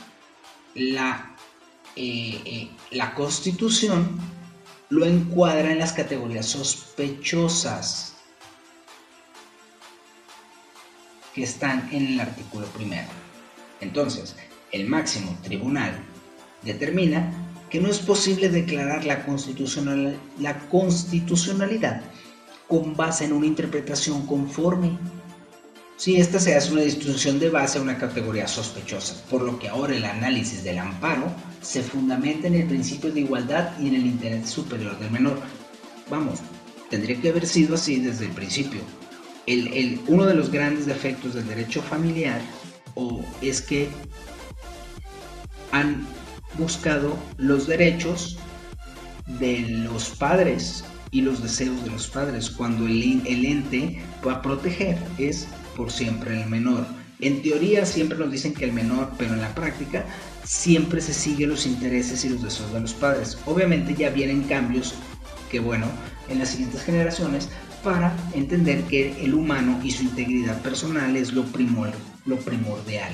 la, 0.75 1.37
eh, 1.97 2.41
eh, 2.45 2.71
la 2.91 3.15
constitución 3.15 4.19
lo 4.93 5.07
encuadra 5.07 5.73
en 5.73 5.79
las 5.79 5.95
categorías 5.95 6.45
sospechosas 6.45 8.13
que 11.35 11.45
están 11.45 11.89
en 11.93 12.09
el 12.09 12.21
artículo 12.21 12.67
primero. 12.67 13.09
Entonces, 13.81 14.37
el 14.71 14.87
máximo 14.87 15.35
tribunal 15.43 15.95
determina 16.61 17.33
que 17.71 17.81
no 17.81 17.89
es 17.89 18.01
posible 18.01 18.51
declarar 18.51 19.07
la, 19.07 19.25
constitucional, 19.25 20.15
la 20.39 20.59
constitucionalidad 20.69 22.03
con 22.69 22.95
base 22.95 23.25
en 23.25 23.33
una 23.33 23.47
interpretación 23.47 24.27
conforme 24.27 24.99
si 25.97 26.17
esta 26.17 26.39
se 26.39 26.55
hace 26.55 26.71
una 26.71 26.83
distinción 26.83 27.39
de 27.39 27.49
base 27.49 27.79
a 27.79 27.83
una 27.83 27.97
categoría 27.97 28.47
sospechosa, 28.47 29.25
por 29.31 29.41
lo 29.41 29.59
que 29.59 29.71
ahora 29.71 29.97
el 29.97 30.05
análisis 30.05 30.63
del 30.63 30.81
amparo 30.81 31.33
se 31.63 31.83
fundamenta 31.83 32.49
en 32.49 32.55
el 32.55 32.67
principio 32.67 33.13
de 33.13 33.21
igualdad 33.21 33.71
y 33.81 33.89
en 33.89 33.95
el 33.95 34.07
interés 34.07 34.51
superior 34.51 34.99
del 34.99 35.11
menor. 35.11 35.39
Vamos, 36.11 36.41
tendría 36.91 37.21
que 37.21 37.31
haber 37.31 37.47
sido 37.47 37.77
así 37.77 38.01
desde 38.01 38.27
el 38.27 38.33
principio. 38.33 38.81
El, 39.47 40.01
uno 40.09 40.27
de 40.27 40.35
los 40.35 40.51
grandes 40.51 40.87
defectos 40.87 41.35
del 41.35 41.47
derecho 41.49 41.83
familiar 41.83 42.41
o 42.95 43.25
es 43.41 43.63
que 43.63 43.89
han 45.73 46.07
buscado 46.59 47.17
los 47.39 47.67
derechos 47.67 48.37
de 49.27 49.61
los 49.61 50.11
padres 50.11 50.85
y 51.11 51.23
los 51.23 51.43
deseos 51.43 51.83
de 51.85 51.91
los 51.91 52.09
padres 52.09 52.51
cuando 52.51 52.87
el, 52.87 53.23
el 53.27 53.45
ente 53.45 54.03
a 54.29 54.43
proteger 54.43 54.99
es 55.19 55.49
por 55.77 55.91
siempre 55.91 56.43
el 56.43 56.49
menor. 56.49 56.87
En 57.21 57.41
teoría 57.43 57.87
siempre 57.87 58.19
nos 58.19 58.31
dicen 58.31 58.53
que 58.53 58.65
el 58.65 58.73
menor, 58.73 59.13
pero 59.17 59.35
en 59.35 59.41
la 59.41 59.55
práctica 59.55 60.05
siempre 60.53 61.01
se 61.01 61.15
siguen 61.15 61.49
los 61.49 61.65
intereses 61.65 62.27
y 62.27 62.29
los 62.29 62.43
deseos 62.43 62.71
de 62.75 62.81
los 62.81 62.93
padres. 62.93 63.39
Obviamente 63.47 63.95
ya 63.95 64.11
vienen 64.11 64.43
cambios 64.43 64.95
que 65.51 65.61
bueno, 65.61 65.87
en 66.29 66.39
las 66.39 66.51
siguientes 66.51 66.83
generaciones 66.83 67.49
para 67.83 68.15
entender 68.35 68.83
que 68.83 69.25
el 69.25 69.33
humano 69.33 69.81
y 69.83 69.91
su 69.91 70.03
integridad 70.03 70.61
personal 70.61 71.17
es 71.17 71.33
lo, 71.33 71.47
lo 72.27 72.37
primordial. 72.37 73.13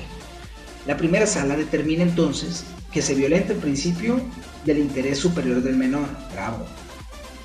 La 0.85 0.97
primera 0.97 1.25
sala 1.25 1.55
determina 1.55 2.03
entonces 2.03 2.65
que 2.91 3.01
se 3.01 3.15
violenta 3.15 3.53
el 3.53 3.59
principio 3.59 4.19
del 4.65 4.79
interés 4.79 5.19
superior 5.19 5.63
del 5.63 5.77
menor, 5.77 6.09
bravo, 6.33 6.65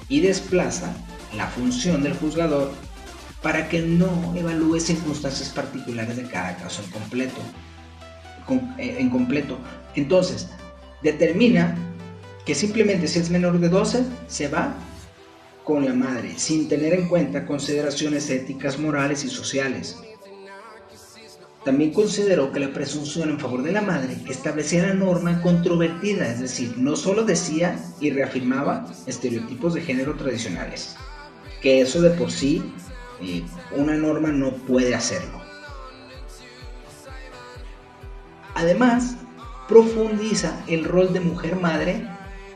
y 0.08 0.20
desplaza 0.20 0.92
la 1.36 1.46
función 1.46 2.02
del 2.02 2.14
juzgador 2.14 2.72
para 3.42 3.68
que 3.68 3.80
no 3.80 4.34
evalúe 4.34 4.80
circunstancias 4.80 5.50
particulares 5.50 6.16
de 6.16 6.24
cada 6.24 6.56
caso 6.56 6.82
en 6.82 6.90
completo. 6.90 7.40
Eh, 8.78 8.96
en 8.98 9.08
completo. 9.08 9.58
Entonces, 9.94 10.48
determina 11.02 11.76
que 12.44 12.54
simplemente 12.54 13.08
si 13.08 13.18
es 13.18 13.30
menor 13.30 13.58
de 13.58 13.68
12, 13.68 14.04
se 14.26 14.48
va 14.48 14.74
con 15.64 15.84
la 15.84 15.94
madre, 15.94 16.34
sin 16.36 16.68
tener 16.68 16.92
en 16.92 17.08
cuenta 17.08 17.46
consideraciones 17.46 18.28
éticas, 18.28 18.78
morales 18.78 19.24
y 19.24 19.30
sociales. 19.30 19.96
También 21.64 21.94
consideró 21.94 22.52
que 22.52 22.60
la 22.60 22.74
presunción 22.74 23.30
en 23.30 23.40
favor 23.40 23.62
de 23.62 23.72
la 23.72 23.80
madre 23.80 24.18
establecía 24.28 24.88
la 24.88 24.92
norma 24.92 25.40
controvertida, 25.40 26.30
es 26.30 26.40
decir, 26.40 26.74
no 26.76 26.96
solo 26.96 27.24
decía 27.24 27.82
y 27.98 28.10
reafirmaba 28.10 28.86
estereotipos 29.06 29.72
de 29.72 29.80
género 29.80 30.14
tradicionales, 30.16 30.94
que 31.62 31.80
eso 31.80 32.02
de 32.02 32.10
por 32.10 32.30
sí 32.30 32.62
una 33.74 33.94
norma 33.94 34.28
no 34.28 34.52
puede 34.52 34.94
hacerlo. 34.94 35.43
Además, 38.54 39.16
profundiza 39.68 40.62
el 40.68 40.84
rol 40.84 41.12
de 41.12 41.20
mujer 41.20 41.56
madre 41.56 42.06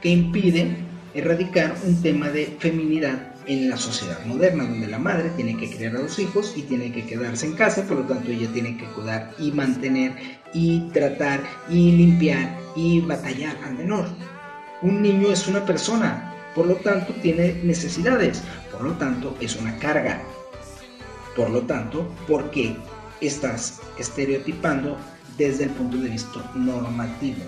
que 0.01 0.11
impide 0.11 0.77
erradicar 1.15 1.75
un 1.85 2.01
tema 2.03 2.29
de 2.29 2.57
feminidad 2.59 3.35
en 3.47 3.71
la 3.71 3.79
sociedad 3.79 4.25
moderna, 4.27 4.65
donde 4.65 4.87
la 4.87 4.99
madre 4.99 5.31
tiene 5.31 5.57
que 5.57 5.71
criar 5.71 5.97
a 5.97 6.03
los 6.03 6.19
hijos 6.19 6.53
y 6.55 6.63
tiene 6.63 6.93
que 6.93 7.07
quedarse 7.07 7.47
en 7.47 7.55
casa, 7.55 7.85
por 7.85 7.97
lo 7.97 8.05
tanto 8.05 8.31
ella 8.31 8.49
tiene 8.53 8.77
que 8.77 8.85
cuidar 8.87 9.35
y 9.39 9.51
mantener 9.53 10.17
y 10.53 10.81
tratar 10.91 11.41
y 11.71 11.93
limpiar 11.93 12.57
y 12.77 13.01
batallar 13.01 13.57
al 13.65 13.75
menor. 13.75 14.07
Un 14.83 15.03
niño 15.03 15.33
es 15.33 15.49
una 15.49 15.65
persona, 15.65 16.35
por 16.55 16.67
lo 16.67 16.77
tanto 16.77 17.15
tiene 17.15 17.55
necesidades, 17.65 18.43
por 18.71 18.83
lo 18.83 18.93
tanto 18.93 19.35
es 19.41 19.57
una 19.57 19.77
carga. 19.79 20.23
Por 21.35 21.51
lo 21.51 21.63
tanto, 21.63 22.07
¿por 22.29 22.51
qué 22.51 22.77
estás 23.21 23.81
estereotipando 23.99 24.99
desde 25.39 25.65
el 25.65 25.71
punto 25.71 25.97
de 25.97 26.11
vista 26.11 26.51
normativo? 26.55 27.45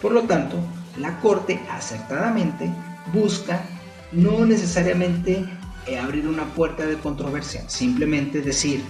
Por 0.00 0.12
lo 0.12 0.22
tanto, 0.22 0.56
la 0.98 1.20
Corte 1.20 1.60
acertadamente 1.70 2.68
busca 3.12 3.64
no 4.10 4.44
necesariamente 4.44 5.44
eh, 5.86 5.98
abrir 5.98 6.26
una 6.26 6.44
puerta 6.54 6.86
de 6.86 6.98
controversia, 6.98 7.68
simplemente 7.68 8.40
decir 8.40 8.82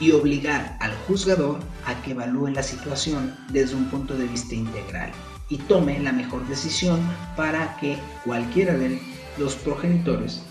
y 0.00 0.12
obligar 0.12 0.76
al 0.80 0.94
juzgador 1.06 1.58
a 1.84 2.00
que 2.02 2.12
evalúe 2.12 2.48
la 2.48 2.62
situación 2.62 3.36
desde 3.50 3.74
un 3.74 3.86
punto 3.86 4.14
de 4.14 4.26
vista 4.26 4.54
integral 4.54 5.10
y 5.48 5.58
tome 5.58 5.98
la 5.98 6.12
mejor 6.12 6.46
decisión 6.46 7.00
para 7.36 7.76
que 7.78 7.98
cualquiera 8.24 8.76
de 8.76 9.00
los 9.38 9.54
progenitores, 9.56 10.42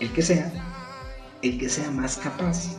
el 0.00 0.10
que 0.12 0.22
sea, 0.22 0.52
el 1.42 1.58
que 1.58 1.68
sea 1.68 1.90
más 1.90 2.16
capaz 2.16 2.76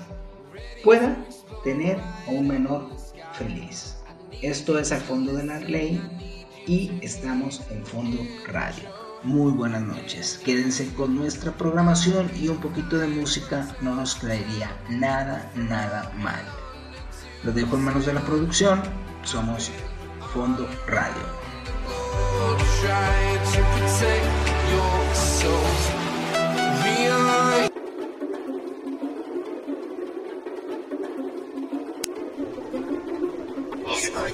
pueda 0.83 1.15
tener 1.63 1.97
a 2.27 2.31
un 2.31 2.47
menor 2.47 2.89
feliz. 3.37 3.95
Esto 4.41 4.77
es 4.77 4.91
Al 4.91 5.01
Fondo 5.01 5.33
de 5.33 5.45
la 5.45 5.59
Ley 5.59 6.01
y 6.65 6.91
estamos 7.01 7.61
en 7.71 7.85
Fondo 7.85 8.17
Radio. 8.47 8.89
Muy 9.23 9.51
buenas 9.51 9.81
noches. 9.81 10.39
Quédense 10.43 10.93
con 10.93 11.15
nuestra 11.15 11.51
programación 11.51 12.29
y 12.35 12.49
un 12.49 12.57
poquito 12.57 12.97
de 12.97 13.07
música 13.07 13.75
no 13.81 13.95
nos 13.95 14.15
caería 14.15 14.75
nada, 14.89 15.51
nada 15.55 16.11
mal. 16.17 16.43
Lo 17.43 17.51
dejo 17.51 17.75
en 17.75 17.83
manos 17.83 18.05
de 18.05 18.13
la 18.13 18.21
producción. 18.21 18.81
Somos 19.23 19.71
Fondo 20.33 20.67
Radio. 20.87 21.23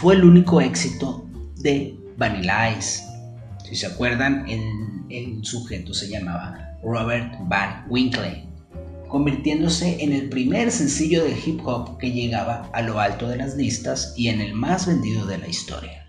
fue 0.00 0.14
el 0.14 0.24
único 0.24 0.62
éxito 0.62 1.26
de 1.58 1.94
Vanilla 2.16 2.74
Ice. 2.74 3.02
Si 3.68 3.76
se 3.76 3.86
acuerdan, 3.86 4.48
el, 4.48 4.62
el 5.10 5.44
sujeto 5.44 5.92
se 5.92 6.08
llamaba 6.08 6.78
Robert 6.82 7.34
Van 7.48 7.84
Winkle, 7.90 8.46
convirtiéndose 9.08 10.02
en 10.02 10.14
el 10.14 10.30
primer 10.30 10.70
sencillo 10.70 11.22
de 11.22 11.36
hip 11.44 11.60
hop 11.66 11.98
que 11.98 12.12
llegaba 12.12 12.70
a 12.72 12.80
lo 12.80 12.98
alto 12.98 13.28
de 13.28 13.36
las 13.36 13.56
listas 13.56 14.14
y 14.16 14.28
en 14.28 14.40
el 14.40 14.54
más 14.54 14.86
vendido 14.86 15.26
de 15.26 15.36
la 15.36 15.48
historia. 15.48 16.06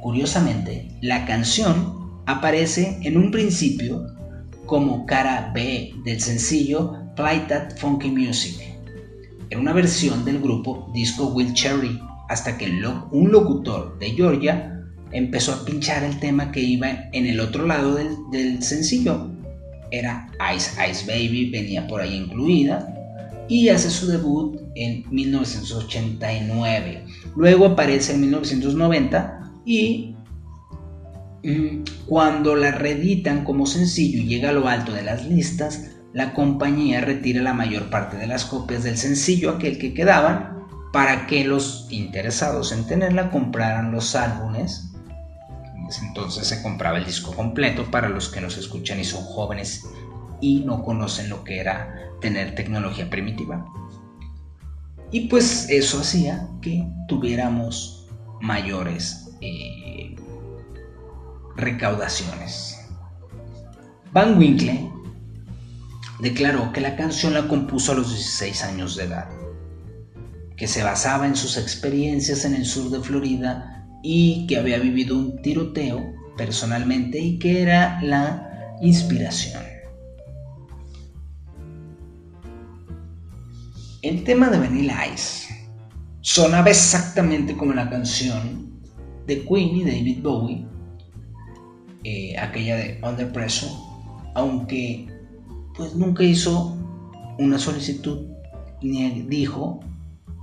Curiosamente, 0.00 0.96
la 1.02 1.26
canción 1.26 2.22
aparece 2.26 3.00
en 3.02 3.16
un 3.16 3.32
principio 3.32 4.06
como 4.64 5.06
cara 5.06 5.50
B 5.52 5.92
del 6.04 6.20
sencillo 6.20 7.02
Play 7.16 7.46
That 7.48 7.78
Funky 7.78 8.12
Music. 8.12 8.56
Era 9.50 9.60
una 9.60 9.72
versión 9.72 10.24
del 10.24 10.40
grupo 10.40 10.88
Disco 10.94 11.26
Will 11.26 11.52
Cherry, 11.52 12.00
hasta 12.28 12.58
que 12.58 12.66
un 13.10 13.30
locutor 13.30 13.98
de 13.98 14.10
Georgia 14.10 14.84
empezó 15.12 15.52
a 15.52 15.64
pinchar 15.64 16.04
el 16.04 16.18
tema 16.18 16.50
que 16.50 16.60
iba 16.60 17.08
en 17.12 17.26
el 17.26 17.40
otro 17.40 17.66
lado 17.66 17.94
del, 17.94 18.08
del 18.30 18.62
sencillo. 18.62 19.30
Era 19.90 20.30
Ice 20.54 20.72
Ice 20.90 21.06
Baby, 21.06 21.50
venía 21.50 21.86
por 21.86 22.00
ahí 22.00 22.16
incluida, 22.16 22.92
y 23.48 23.68
hace 23.68 23.90
su 23.90 24.08
debut 24.08 24.60
en 24.74 25.04
1989. 25.10 27.04
Luego 27.36 27.66
aparece 27.66 28.14
en 28.14 28.20
1990 28.22 29.52
y 29.64 30.16
mm, 31.44 31.84
cuando 32.06 32.56
la 32.56 32.72
reeditan 32.72 33.44
como 33.44 33.66
sencillo 33.66 34.18
y 34.18 34.26
llega 34.26 34.50
a 34.50 34.52
lo 34.52 34.68
alto 34.68 34.92
de 34.92 35.02
las 35.02 35.26
listas, 35.26 35.92
la 36.12 36.34
compañía 36.34 37.00
retira 37.00 37.42
la 37.42 37.52
mayor 37.52 37.90
parte 37.90 38.16
de 38.16 38.26
las 38.26 38.44
copias 38.46 38.82
del 38.84 38.96
sencillo, 38.96 39.50
aquel 39.50 39.78
que 39.78 39.92
quedaban, 39.92 40.55
para 40.96 41.26
que 41.26 41.44
los 41.44 41.88
interesados 41.90 42.72
en 42.72 42.86
tenerla 42.86 43.30
compraran 43.30 43.92
los 43.92 44.14
álbumes. 44.14 44.92
Entonces 46.00 46.46
se 46.46 46.62
compraba 46.62 46.96
el 46.96 47.04
disco 47.04 47.36
completo 47.36 47.90
para 47.90 48.08
los 48.08 48.30
que 48.30 48.40
nos 48.40 48.56
escuchan 48.56 48.98
y 48.98 49.04
son 49.04 49.22
jóvenes 49.22 49.84
y 50.40 50.60
no 50.60 50.82
conocen 50.82 51.28
lo 51.28 51.44
que 51.44 51.60
era 51.60 51.94
tener 52.22 52.54
tecnología 52.54 53.10
primitiva. 53.10 53.62
Y 55.10 55.28
pues 55.28 55.68
eso 55.68 56.00
hacía 56.00 56.48
que 56.62 56.88
tuviéramos 57.08 58.06
mayores 58.40 59.36
eh, 59.42 60.16
recaudaciones. 61.56 62.88
Van 64.12 64.38
Winkle 64.38 64.90
declaró 66.20 66.72
que 66.72 66.80
la 66.80 66.96
canción 66.96 67.34
la 67.34 67.46
compuso 67.48 67.92
a 67.92 67.96
los 67.96 68.08
16 68.08 68.64
años 68.64 68.96
de 68.96 69.04
edad, 69.04 69.28
que 70.56 70.66
se 70.66 70.82
basaba 70.82 71.26
en 71.26 71.36
sus 71.36 71.56
experiencias 71.58 72.44
en 72.44 72.54
el 72.54 72.64
sur 72.64 72.90
de 72.90 73.00
Florida 73.00 73.86
y 74.02 74.46
que 74.46 74.56
había 74.56 74.78
vivido 74.78 75.16
un 75.18 75.42
tiroteo 75.42 76.14
personalmente 76.36 77.18
y 77.18 77.38
que 77.38 77.62
era 77.62 78.00
la 78.02 78.76
inspiración. 78.80 79.62
El 84.02 84.24
tema 84.24 84.48
de 84.48 84.58
Vanilla 84.58 85.06
Ice 85.12 85.52
sonaba 86.20 86.70
exactamente 86.70 87.56
como 87.56 87.72
la 87.74 87.90
canción 87.90 88.80
de 89.26 89.44
Queen 89.44 89.76
y 89.76 89.84
David 89.84 90.22
Bowie, 90.22 90.66
eh, 92.04 92.38
aquella 92.38 92.76
de 92.76 93.00
Under 93.02 93.32
Pressure, 93.32 93.72
aunque 94.34 95.08
pues 95.76 95.94
nunca 95.94 96.22
hizo 96.22 96.76
una 97.38 97.58
solicitud 97.58 98.28
ni 98.80 99.22
dijo 99.22 99.80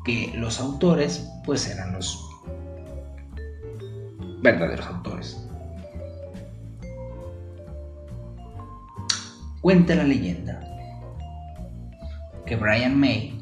que 0.04 0.32
los 0.36 0.60
autores 0.60 1.30
pues 1.46 1.68
eran 1.68 1.94
los 1.94 2.20
verdaderos 4.42 4.86
autores. 4.88 5.38
Cuenta 9.62 9.96
la 9.96 10.04
leyenda 10.04 10.60
que 12.46 12.56
Brian 12.58 13.00
May 13.00 13.40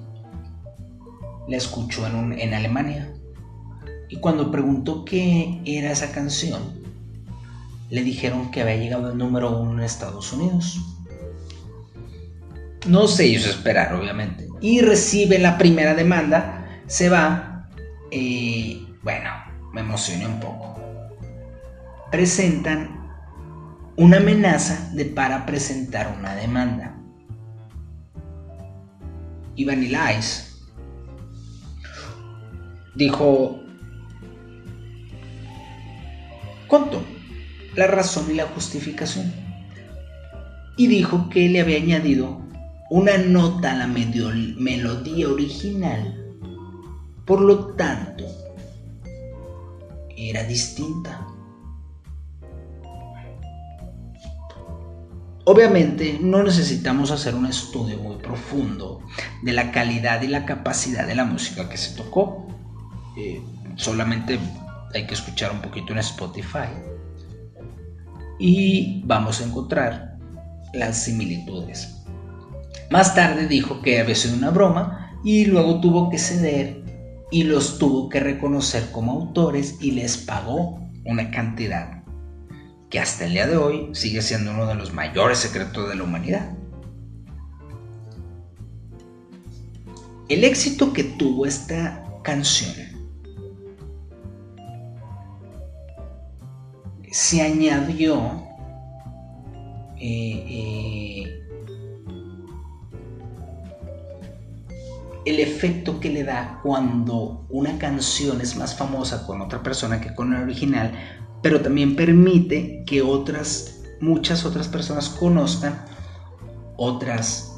la 1.47 1.57
escuchó 1.57 2.05
en, 2.05 2.16
un- 2.16 2.34
en 2.34 2.53
Alemania 2.53 3.12
y 4.09 4.18
cuando 4.18 4.51
preguntó 4.51 5.03
qué 5.05 5.59
era 5.66 5.91
esa 5.91 6.12
canción, 6.12 6.62
le 7.89 8.03
dijeron 8.03 8.51
que 8.51 8.62
había 8.62 8.76
llegado 8.76 9.07
al 9.07 9.18
número 9.18 9.57
uno 9.59 9.74
en 9.74 9.80
Estados 9.80 10.32
Unidos. 10.34 10.80
No 12.88 13.07
se 13.07 13.26
hizo 13.26 13.49
esperar, 13.49 13.93
obviamente. 13.95 14.47
Y 14.62 14.82
recibe 14.82 15.39
la 15.39 15.57
primera 15.57 15.95
demanda, 15.95 16.82
se 16.88 17.09
va. 17.09 17.68
eh, 18.12 18.86
bueno, 19.03 19.30
me 19.74 19.82
emocioné 19.82 20.28
un 20.28 20.39
poco. 20.39 20.80
Presentan 22.12 23.01
una 23.95 24.18
amenaza 24.18 24.91
de 24.93 25.05
para 25.05 25.45
presentar 25.45 26.16
una 26.20 26.36
demanda. 26.36 26.95
Y 29.55 29.66
Vanilla 29.66 30.18
Ice 30.18 30.51
dijo, 32.95 33.59
contó 36.68 37.01
la 37.76 37.88
razón 37.88 38.30
y 38.30 38.36
la 38.36 38.45
justificación. 38.47 39.32
Y 40.78 40.88
dijo 40.88 41.30
que 41.30 41.49
le 41.49 41.62
había 41.62 41.78
añadido 41.78 42.40
una 42.91 43.17
nota 43.17 43.71
a 43.71 43.75
la 43.75 43.87
melodía 43.87 45.29
original. 45.29 46.13
Por 47.25 47.39
lo 47.39 47.67
tanto, 47.75 48.25
era 50.17 50.43
distinta. 50.43 51.25
Obviamente 55.45 56.19
no 56.21 56.43
necesitamos 56.43 57.11
hacer 57.11 57.33
un 57.33 57.45
estudio 57.45 57.97
muy 57.97 58.17
profundo 58.17 58.99
de 59.41 59.53
la 59.53 59.71
calidad 59.71 60.21
y 60.21 60.27
la 60.27 60.43
capacidad 60.43 61.07
de 61.07 61.15
la 61.15 61.23
música 61.23 61.69
que 61.69 61.77
se 61.77 61.95
tocó. 61.95 62.45
Eh, 63.17 63.41
solamente 63.77 64.37
hay 64.93 65.07
que 65.07 65.13
escuchar 65.13 65.53
un 65.53 65.61
poquito 65.61 65.93
en 65.93 65.99
Spotify 65.99 66.67
y 68.37 69.01
vamos 69.05 69.39
a 69.39 69.45
encontrar 69.45 70.17
las 70.73 71.05
similitudes. 71.05 72.00
Más 72.91 73.15
tarde 73.15 73.47
dijo 73.47 73.81
que 73.81 74.01
había 74.01 74.15
sido 74.15 74.35
una 74.35 74.49
broma 74.49 75.17
y 75.23 75.45
luego 75.45 75.79
tuvo 75.79 76.09
que 76.09 76.17
ceder 76.19 76.83
y 77.31 77.43
los 77.43 77.79
tuvo 77.79 78.09
que 78.09 78.19
reconocer 78.19 78.91
como 78.91 79.13
autores 79.13 79.77
y 79.79 79.91
les 79.91 80.17
pagó 80.17 80.77
una 81.05 81.31
cantidad 81.31 82.03
que 82.89 82.99
hasta 82.99 83.25
el 83.25 83.31
día 83.31 83.47
de 83.47 83.55
hoy 83.55 83.89
sigue 83.93 84.21
siendo 84.21 84.51
uno 84.51 84.67
de 84.67 84.75
los 84.75 84.91
mayores 84.91 85.37
secretos 85.37 85.87
de 85.87 85.95
la 85.95 86.03
humanidad. 86.03 86.51
El 90.27 90.43
éxito 90.43 90.91
que 90.91 91.05
tuvo 91.05 91.45
esta 91.45 92.03
canción 92.23 92.75
se 97.09 97.41
añadió 97.41 98.43
eh, 99.97 100.43
eh, 100.47 101.40
el 105.26 105.39
efecto 105.39 105.99
que 105.99 106.09
le 106.09 106.24
da 106.24 106.59
cuando 106.63 107.45
una 107.49 107.78
canción 107.78 108.41
es 108.41 108.55
más 108.55 108.76
famosa 108.76 109.26
con 109.26 109.41
otra 109.41 109.61
persona 109.61 110.01
que 110.01 110.13
con 110.15 110.34
el 110.34 110.43
original, 110.43 110.91
pero 111.41 111.61
también 111.61 111.95
permite 111.95 112.84
que 112.86 113.01
otras, 113.01 113.82
muchas 113.99 114.45
otras 114.45 114.67
personas 114.67 115.09
conozcan 115.09 115.86
otras 116.78 117.51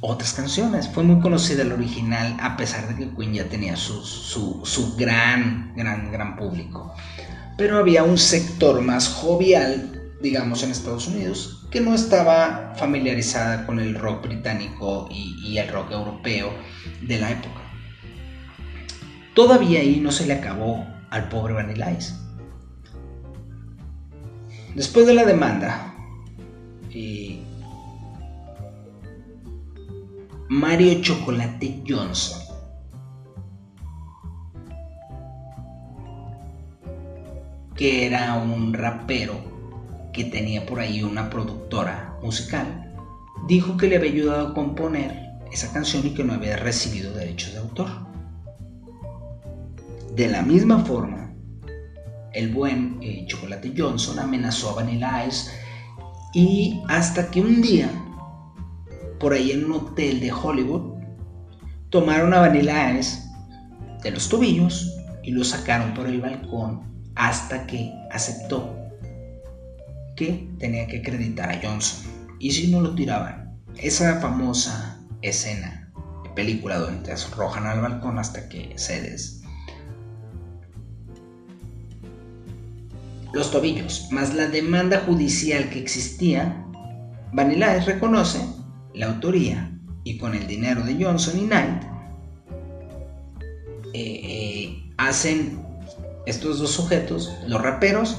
otras 0.00 0.32
canciones. 0.32 0.88
Fue 0.88 1.02
muy 1.02 1.20
conocida 1.20 1.62
el 1.62 1.72
original 1.72 2.36
a 2.40 2.56
pesar 2.56 2.88
de 2.88 2.94
que 2.94 3.14
Queen 3.14 3.34
ya 3.34 3.48
tenía 3.48 3.76
su, 3.76 4.04
su, 4.04 4.60
su, 4.64 4.96
gran, 4.96 5.72
gran, 5.76 6.12
gran 6.12 6.36
público. 6.36 6.94
Pero 7.56 7.78
había 7.78 8.04
un 8.04 8.18
sector 8.18 8.80
más 8.80 9.08
jovial, 9.08 10.14
digamos, 10.22 10.62
en 10.62 10.70
Estados 10.70 11.08
Unidos, 11.08 11.57
que 11.70 11.80
no 11.80 11.94
estaba 11.94 12.74
familiarizada 12.76 13.66
con 13.66 13.78
el 13.78 13.94
rock 13.94 14.22
británico 14.22 15.08
y, 15.10 15.58
el 15.58 15.68
rock 15.68 15.92
europeo 15.92 16.52
de 17.02 17.18
la 17.18 17.30
época. 17.30 17.60
Todavía 19.34 19.80
ahí 19.80 20.00
no 20.00 20.10
se 20.10 20.26
le 20.26 20.34
acabó 20.34 20.86
al 21.10 21.28
pobre 21.28 21.54
Vanilla 21.54 21.90
Ice. 21.92 22.14
Después 24.74 25.06
de 25.06 25.14
la 25.14 25.24
demanda, 25.24 25.94
y 26.90 27.40
Mario 30.48 31.00
Chocolate 31.02 31.82
Johnson. 31.86 32.38
Que 37.76 38.06
era 38.06 38.34
un 38.34 38.72
rapero 38.72 39.57
que 40.18 40.24
tenía 40.24 40.66
por 40.66 40.80
ahí 40.80 41.04
una 41.04 41.30
productora 41.30 42.18
musical. 42.24 42.92
Dijo 43.46 43.76
que 43.76 43.86
le 43.86 43.98
había 43.98 44.10
ayudado 44.10 44.48
a 44.48 44.54
componer 44.54 45.30
esa 45.52 45.72
canción 45.72 46.04
y 46.04 46.10
que 46.10 46.24
no 46.24 46.32
había 46.32 46.56
recibido 46.56 47.14
derechos 47.14 47.52
de 47.52 47.60
autor. 47.60 47.88
De 50.16 50.26
la 50.26 50.42
misma 50.42 50.80
forma, 50.84 51.32
el 52.32 52.52
buen 52.52 52.98
eh, 53.00 53.26
Chocolate 53.28 53.72
Johnson 53.76 54.18
amenazó 54.18 54.70
a 54.70 54.74
Vanilla 54.82 55.24
Ice 55.24 55.52
y 56.34 56.82
hasta 56.88 57.30
que 57.30 57.40
un 57.40 57.62
día 57.62 57.88
por 59.20 59.32
ahí 59.32 59.52
en 59.52 59.66
un 59.66 59.72
hotel 59.72 60.18
de 60.18 60.32
Hollywood, 60.32 60.98
tomaron 61.90 62.34
a 62.34 62.40
Vanilla 62.40 62.98
Ice 62.98 63.22
de 64.02 64.10
los 64.10 64.28
tobillos 64.28 64.96
y 65.22 65.30
lo 65.30 65.44
sacaron 65.44 65.94
por 65.94 66.08
el 66.08 66.20
balcón 66.20 66.82
hasta 67.14 67.66
que 67.66 67.92
aceptó 68.10 68.77
que 70.18 70.50
tenía 70.58 70.88
que 70.88 70.98
acreditar 70.98 71.48
a 71.48 71.60
Johnson. 71.62 72.10
Y 72.40 72.50
si 72.50 72.66
no 72.68 72.80
lo 72.80 72.94
tiraban, 72.94 73.56
esa 73.76 74.20
famosa 74.20 75.00
escena 75.22 75.92
de 76.24 76.30
película 76.30 76.78
donde 76.78 77.04
te 77.04 77.12
arrojan 77.12 77.66
al 77.66 77.80
balcón 77.80 78.18
hasta 78.18 78.48
que 78.48 78.74
cedes. 78.76 79.42
Los 83.32 83.50
tobillos, 83.52 84.08
más 84.10 84.34
la 84.34 84.48
demanda 84.48 85.04
judicial 85.06 85.70
que 85.70 85.78
existía, 85.78 86.64
Vanilla 87.32 87.78
reconoce 87.84 88.40
la 88.94 89.06
autoría 89.06 89.70
y 90.02 90.18
con 90.18 90.34
el 90.34 90.46
dinero 90.46 90.82
de 90.82 91.02
Johnson 91.02 91.38
y 91.38 91.46
Knight, 91.46 91.82
eh, 93.92 94.20
eh, 94.24 94.92
hacen 94.96 95.62
estos 96.26 96.58
dos 96.58 96.72
sujetos, 96.72 97.32
los 97.46 97.62
raperos, 97.62 98.18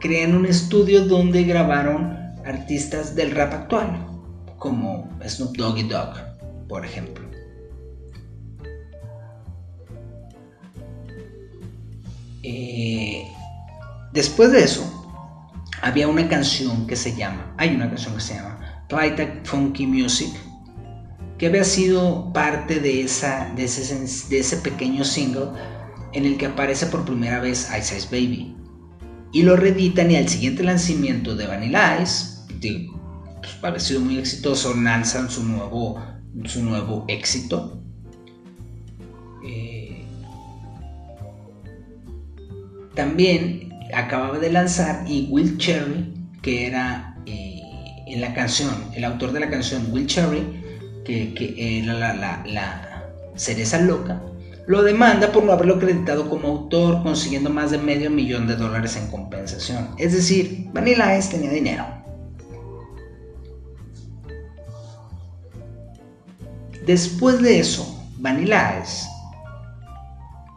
crean 0.00 0.34
un 0.34 0.46
estudio 0.46 1.04
donde 1.04 1.44
grabaron 1.44 2.16
artistas 2.44 3.14
del 3.14 3.30
rap 3.32 3.52
actual, 3.52 4.06
como 4.58 5.08
Snoop 5.26 5.56
Doggy 5.56 5.84
Dogg, 5.84 6.16
por 6.68 6.84
ejemplo. 6.84 7.28
Eh, 12.42 13.28
después 14.12 14.50
de 14.50 14.64
eso, 14.64 14.82
había 15.82 16.08
una 16.08 16.28
canción 16.28 16.86
que 16.86 16.96
se 16.96 17.14
llama, 17.14 17.54
hay 17.58 17.74
una 17.74 17.88
canción 17.88 18.14
que 18.14 18.20
se 18.20 18.34
llama 18.34 18.84
Clyde 18.88 19.42
Funky 19.44 19.86
Music, 19.86 20.32
que 21.38 21.46
había 21.46 21.64
sido 21.64 22.32
parte 22.32 22.80
de, 22.80 23.02
esa, 23.02 23.52
de, 23.54 23.64
ese, 23.64 24.28
de 24.28 24.40
ese 24.40 24.56
pequeño 24.58 25.04
single 25.04 25.50
en 26.12 26.24
el 26.24 26.36
que 26.36 26.46
aparece 26.46 26.86
por 26.86 27.04
primera 27.04 27.40
vez 27.40 27.70
Ice 27.78 27.96
Ice 27.96 28.08
Baby. 28.10 28.59
Y 29.32 29.42
lo 29.42 29.56
reeditan 29.56 30.10
y 30.10 30.16
al 30.16 30.28
siguiente 30.28 30.62
lanzamiento 30.62 31.36
de 31.36 31.46
Vanilla 31.46 32.00
Ice, 32.02 32.40
pues, 33.40 33.54
parecido 33.60 34.00
muy 34.00 34.18
exitoso, 34.18 34.74
lanzan 34.74 35.30
su 35.30 35.44
nuevo, 35.44 36.02
su 36.44 36.62
nuevo 36.64 37.04
éxito. 37.08 37.82
Eh, 39.46 40.04
también 42.94 43.72
acababa 43.94 44.38
de 44.38 44.50
lanzar 44.50 45.04
y 45.08 45.28
Will 45.30 45.58
Cherry, 45.58 46.12
que 46.42 46.66
era 46.66 47.10
en 48.10 48.20
la 48.20 48.34
canción, 48.34 48.70
el 48.94 49.04
autor 49.04 49.32
de 49.32 49.40
la 49.40 49.50
canción, 49.50 49.86
Will 49.90 50.06
Cherry, 50.06 50.42
que, 51.04 51.78
era 51.78 52.14
la, 52.44 53.06
cereza 53.36 53.80
loca, 53.80 54.20
lo 54.70 54.84
demanda 54.84 55.32
por 55.32 55.42
no 55.42 55.50
haberlo 55.50 55.74
acreditado 55.74 56.30
como 56.30 56.46
autor, 56.46 57.02
consiguiendo 57.02 57.50
más 57.50 57.72
de 57.72 57.78
medio 57.78 58.08
millón 58.08 58.46
de 58.46 58.54
dólares 58.54 58.96
en 58.96 59.10
compensación. 59.10 59.88
Es 59.98 60.12
decir, 60.12 60.70
Vanilla 60.72 61.18
tenía 61.28 61.50
dinero. 61.50 61.84
Después 66.86 67.42
de 67.42 67.58
eso, 67.58 68.00
Vanilla 68.18 68.80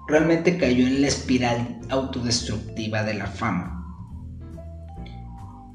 realmente 0.07 0.59
cayó 0.59 0.86
en 0.86 1.01
la 1.01 1.07
espiral 1.07 1.80
autodestructiva 1.89 3.01
de 3.01 3.16
la 3.16 3.26
fama 3.26 3.84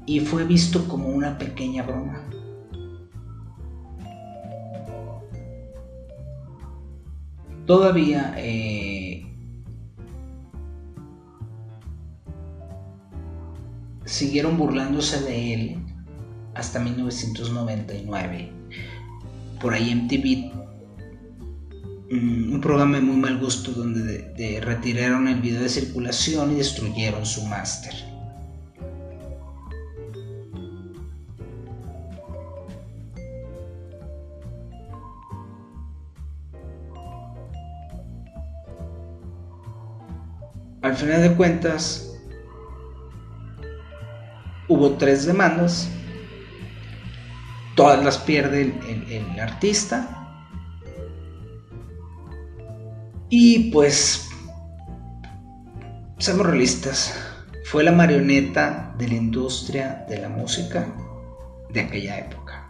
y 0.05 0.21
fue 0.21 0.45
visto 0.45 0.87
como 0.87 1.09
una 1.09 1.37
pequeña 1.37 1.83
broma. 1.83 2.23
Todavía 7.69 8.33
eh, 8.35 9.23
siguieron 14.05 14.57
burlándose 14.57 15.21
de 15.21 15.53
él 15.53 15.77
hasta 16.55 16.79
1999. 16.79 18.51
Por 19.61 19.75
ahí 19.75 19.91
MTV, 19.91 20.51
mm, 22.11 22.53
un 22.53 22.59
programa 22.59 22.97
de 22.97 23.03
muy 23.03 23.17
mal 23.17 23.37
gusto 23.37 23.69
donde 23.71 24.59
retiraron 24.63 25.27
el 25.27 25.39
video 25.39 25.61
de 25.61 25.69
circulación 25.69 26.53
y 26.53 26.55
destruyeron 26.55 27.23
su 27.23 27.45
máster. 27.45 28.08
Al 40.81 40.95
final 40.95 41.21
de 41.21 41.35
cuentas, 41.35 42.17
hubo 44.69 44.91
tres 44.91 45.25
demandas, 45.25 45.89
todas 47.75 48.01
las 48.01 48.17
pierde 48.17 48.73
el, 49.11 49.39
artista. 49.41 50.15
Y 53.27 53.71
pues, 53.71 54.29
seamos 56.17 56.45
realistas, 56.45 57.13
fue 57.65 57.83
la 57.83 57.91
marioneta 57.91 58.95
de 58.97 59.09
la 59.09 59.15
industria 59.15 60.05
de 60.07 60.19
la 60.19 60.29
música 60.29 60.87
de 61.73 61.81
aquella 61.81 62.19
época. 62.19 62.69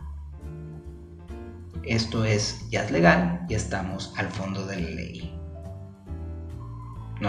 Esto 1.84 2.26
es, 2.26 2.68
ya 2.72 2.86
es 2.86 2.91
legal 2.91 3.45
y 3.47 3.53
estamos 3.53 4.14
al 4.18 4.30
fondo 4.30 4.66
de 4.66 4.82
la 4.82 4.89
ley 4.89 5.29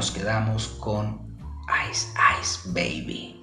nos 0.00 0.12
quedamos 0.12 0.68
con 0.80 1.20
Ice 1.90 2.08
Ice 2.40 2.70
Baby. 2.70 3.36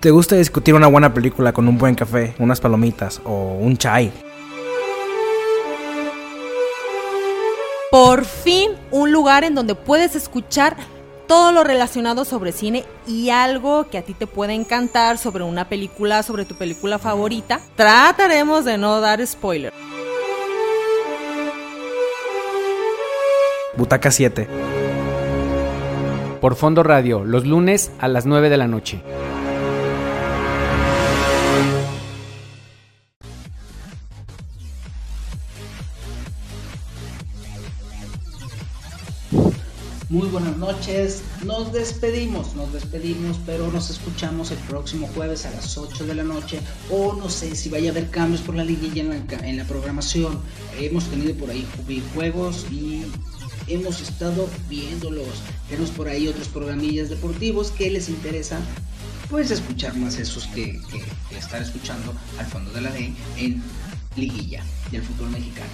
¿Te 0.00 0.10
gusta 0.10 0.36
discutir 0.36 0.74
una 0.74 0.86
buena 0.86 1.14
película 1.14 1.54
con 1.54 1.66
un 1.66 1.78
buen 1.78 1.94
café, 1.94 2.34
unas 2.38 2.60
palomitas 2.60 3.22
o 3.24 3.56
un 3.58 3.78
chai? 3.78 4.25
Por 7.96 8.26
fin 8.26 8.72
un 8.90 9.10
lugar 9.10 9.42
en 9.42 9.54
donde 9.54 9.74
puedes 9.74 10.16
escuchar 10.16 10.76
todo 11.26 11.50
lo 11.50 11.64
relacionado 11.64 12.26
sobre 12.26 12.52
cine 12.52 12.84
y 13.06 13.30
algo 13.30 13.88
que 13.88 13.96
a 13.96 14.02
ti 14.02 14.12
te 14.12 14.26
puede 14.26 14.52
encantar 14.52 15.16
sobre 15.16 15.44
una 15.44 15.70
película, 15.70 16.22
sobre 16.22 16.44
tu 16.44 16.58
película 16.58 16.98
favorita. 16.98 17.58
Trataremos 17.74 18.66
de 18.66 18.76
no 18.76 19.00
dar 19.00 19.26
spoiler. 19.26 19.72
Butaca 23.78 24.10
7. 24.10 24.46
Por 26.42 26.54
Fondo 26.54 26.82
Radio, 26.82 27.24
los 27.24 27.46
lunes 27.46 27.92
a 27.98 28.08
las 28.08 28.26
9 28.26 28.50
de 28.50 28.56
la 28.58 28.66
noche. 28.66 29.00
Muy 40.08 40.28
buenas 40.28 40.56
noches, 40.56 41.22
nos 41.44 41.72
despedimos, 41.72 42.54
nos 42.54 42.72
despedimos, 42.72 43.38
pero 43.44 43.72
nos 43.72 43.90
escuchamos 43.90 44.52
el 44.52 44.58
próximo 44.58 45.08
jueves 45.08 45.44
a 45.46 45.50
las 45.50 45.76
8 45.76 46.06
de 46.06 46.14
la 46.14 46.22
noche 46.22 46.60
o 46.92 47.14
no 47.14 47.28
sé 47.28 47.56
si 47.56 47.68
vaya 47.70 47.88
a 47.88 47.90
haber 47.90 48.08
cambios 48.10 48.40
por 48.40 48.54
la 48.54 48.62
liguilla 48.62 49.02
en 49.02 49.08
la, 49.08 49.48
en 49.48 49.56
la 49.56 49.64
programación. 49.64 50.38
Hemos 50.78 51.06
tenido 51.06 51.34
por 51.34 51.50
ahí 51.50 51.66
juegos 52.14 52.66
y 52.70 53.02
hemos 53.66 54.00
estado 54.00 54.48
viéndolos. 54.68 55.42
Tenemos 55.68 55.90
por 55.90 56.06
ahí 56.06 56.28
otros 56.28 56.46
programillas 56.46 57.08
deportivos 57.08 57.72
que 57.72 57.90
les 57.90 58.08
interesa 58.08 58.60
pues 59.28 59.50
escuchar 59.50 59.96
más 59.96 60.20
esos 60.20 60.46
que, 60.46 60.80
que 61.30 61.36
estar 61.36 61.60
escuchando 61.60 62.14
al 62.38 62.46
fondo 62.46 62.70
de 62.70 62.80
la 62.80 62.90
ley 62.90 63.16
en 63.38 63.60
liguilla 64.16 64.64
del 64.90 65.02
fútbol 65.02 65.30
mexicano. 65.30 65.70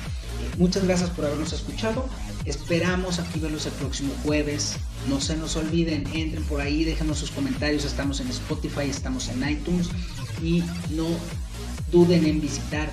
Muchas 0.59 0.84
gracias 0.84 1.11
por 1.11 1.24
habernos 1.24 1.53
escuchado. 1.53 2.09
Esperamos 2.45 3.18
aquí 3.18 3.38
verlos 3.38 3.66
el 3.66 3.72
próximo 3.72 4.12
jueves. 4.24 4.76
No 5.09 5.20
se 5.20 5.36
nos 5.36 5.57
olviden, 5.57 6.07
entren 6.12 6.45
por 6.45 6.61
ahí, 6.61 6.84
déjenos 6.84 7.18
sus 7.18 7.30
comentarios. 7.30 7.84
Estamos 7.84 8.20
en 8.20 8.28
Spotify, 8.28 8.88
estamos 8.88 9.28
en 9.28 9.49
iTunes. 9.49 9.88
Y 10.43 10.62
no 10.90 11.07
duden 11.90 12.26
en 12.26 12.40
visitar 12.40 12.90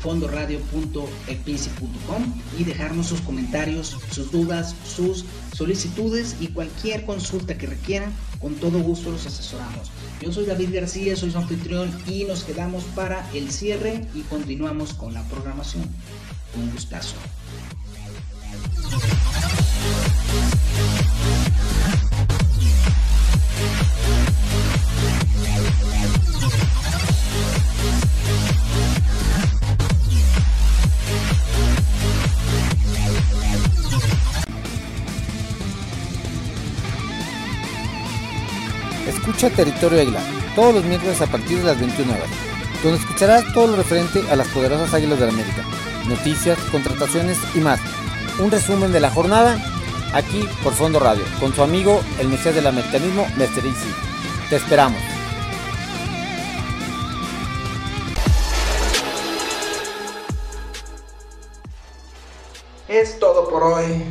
fondoradio.epici.com 0.00 2.34
y 2.58 2.64
dejarnos 2.64 3.06
sus 3.06 3.20
comentarios, 3.20 3.96
sus 4.10 4.30
dudas, 4.30 4.74
sus 4.84 5.24
solicitudes 5.52 6.36
y 6.40 6.48
cualquier 6.48 7.04
consulta 7.04 7.58
que 7.58 7.66
requieran. 7.66 8.12
Con 8.40 8.54
todo 8.54 8.80
gusto 8.80 9.10
los 9.10 9.26
asesoramos. 9.26 9.90
Yo 10.20 10.32
soy 10.32 10.46
David 10.46 10.74
García, 10.74 11.14
soy 11.16 11.30
su 11.30 11.38
anfitrión 11.38 11.90
y 12.06 12.24
nos 12.24 12.44
quedamos 12.44 12.84
para 12.94 13.28
el 13.32 13.50
cierre 13.50 14.06
y 14.14 14.22
continuamos 14.22 14.94
con 14.94 15.12
la 15.12 15.22
programación. 15.24 15.84
Un 16.56 16.70
gustazo. 16.72 17.16
Escucha 39.36 39.54
Territorio 39.54 40.00
Águila 40.00 40.20
todos 40.54 40.76
los 40.76 40.84
miércoles 40.84 41.20
a 41.20 41.26
partir 41.26 41.58
de 41.58 41.64
las 41.64 41.78
21 41.78 42.10
horas, 42.10 42.30
donde 42.82 42.98
escucharás 42.98 43.44
todo 43.52 43.66
lo 43.66 43.76
referente 43.76 44.22
a 44.30 44.36
las 44.36 44.48
poderosas 44.48 44.94
Águilas 44.94 45.20
de 45.20 45.26
la 45.26 45.32
América, 45.32 45.62
noticias, 46.08 46.58
contrataciones 46.72 47.36
y 47.54 47.58
más. 47.58 47.78
Un 48.38 48.50
resumen 48.50 48.92
de 48.92 49.00
la 49.00 49.10
jornada 49.10 49.58
aquí 50.14 50.48
por 50.64 50.72
Fondo 50.72 50.98
Radio, 51.00 51.22
con 51.38 51.54
su 51.54 51.62
amigo 51.62 52.00
el 52.18 52.28
Mesías 52.28 52.54
del 52.54 52.66
Americanismo, 52.66 53.26
Mr. 53.36 53.66
Easy. 53.66 53.94
Te 54.48 54.56
esperamos. 54.56 55.02
Es 62.88 63.18
todo 63.18 63.50
por 63.50 63.64
hoy. 63.64 64.02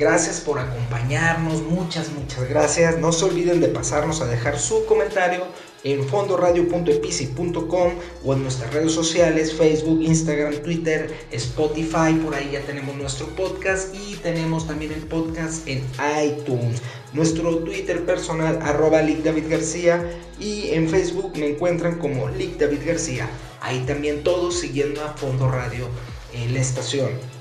Gracias 0.00 0.40
por 0.40 0.58
acompañarnos, 0.58 1.60
muchas, 1.60 2.10
muchas 2.12 2.48
gracias. 2.48 2.96
No 2.96 3.12
se 3.12 3.26
olviden 3.26 3.60
de 3.60 3.68
pasarnos 3.68 4.22
a 4.22 4.26
dejar 4.26 4.58
su 4.58 4.86
comentario 4.86 5.44
en 5.84 6.08
fondoradio.epici.com 6.08 7.92
o 8.24 8.32
en 8.32 8.42
nuestras 8.42 8.72
redes 8.72 8.92
sociales, 8.92 9.52
Facebook, 9.52 10.00
Instagram, 10.00 10.54
Twitter, 10.62 11.14
Spotify, 11.32 12.14
por 12.24 12.34
ahí 12.34 12.48
ya 12.50 12.62
tenemos 12.62 12.96
nuestro 12.96 13.26
podcast 13.36 13.94
y 13.94 14.16
tenemos 14.16 14.66
también 14.66 14.92
el 14.92 15.02
podcast 15.02 15.68
en 15.68 15.84
iTunes. 16.24 16.80
Nuestro 17.12 17.58
Twitter 17.58 18.06
personal, 18.06 18.58
arroba 18.62 19.02
García 19.02 20.18
y 20.38 20.70
en 20.70 20.88
Facebook 20.88 21.36
me 21.36 21.46
encuentran 21.46 21.98
como 21.98 22.30
Lick 22.30 22.56
David 22.56 22.86
García. 22.86 23.28
Ahí 23.60 23.80
también 23.80 24.22
todos 24.22 24.58
siguiendo 24.58 25.04
a 25.04 25.12
Fondo 25.12 25.50
Radio 25.50 25.88
en 26.32 26.54
la 26.54 26.60
estación. 26.60 27.39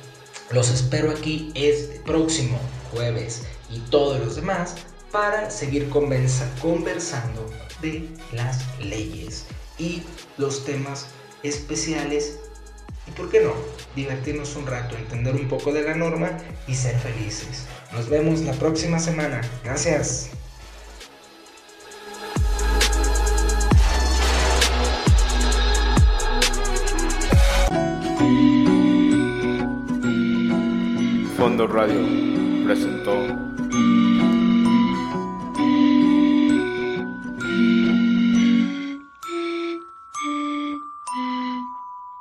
Los 0.51 0.71
espero 0.71 1.11
aquí 1.11 1.51
este 1.53 1.99
próximo 1.99 2.59
jueves 2.91 3.43
y 3.69 3.77
todos 3.91 4.19
los 4.19 4.35
demás 4.35 4.75
para 5.11 5.51
seguir 5.51 5.89
conversando 5.89 7.49
de 7.81 8.09
las 8.31 8.65
leyes 8.79 9.45
y 9.77 10.01
los 10.37 10.65
temas 10.65 11.07
especiales 11.43 12.39
y, 13.07 13.11
¿por 13.11 13.29
qué 13.29 13.41
no?, 13.41 13.53
divertirnos 13.95 14.55
un 14.55 14.65
rato, 14.65 14.95
entender 14.97 15.35
un 15.35 15.47
poco 15.47 15.71
de 15.71 15.83
la 15.83 15.93
norma 15.93 16.35
y 16.67 16.73
ser 16.73 16.97
felices. 16.97 17.65
Nos 17.93 18.09
vemos 18.09 18.41
la 18.41 18.53
próxima 18.53 18.99
semana. 18.99 19.41
Gracias. 19.63 20.31
Fondo 31.39 31.67
Radio 31.67 32.01
presentó 32.65 33.13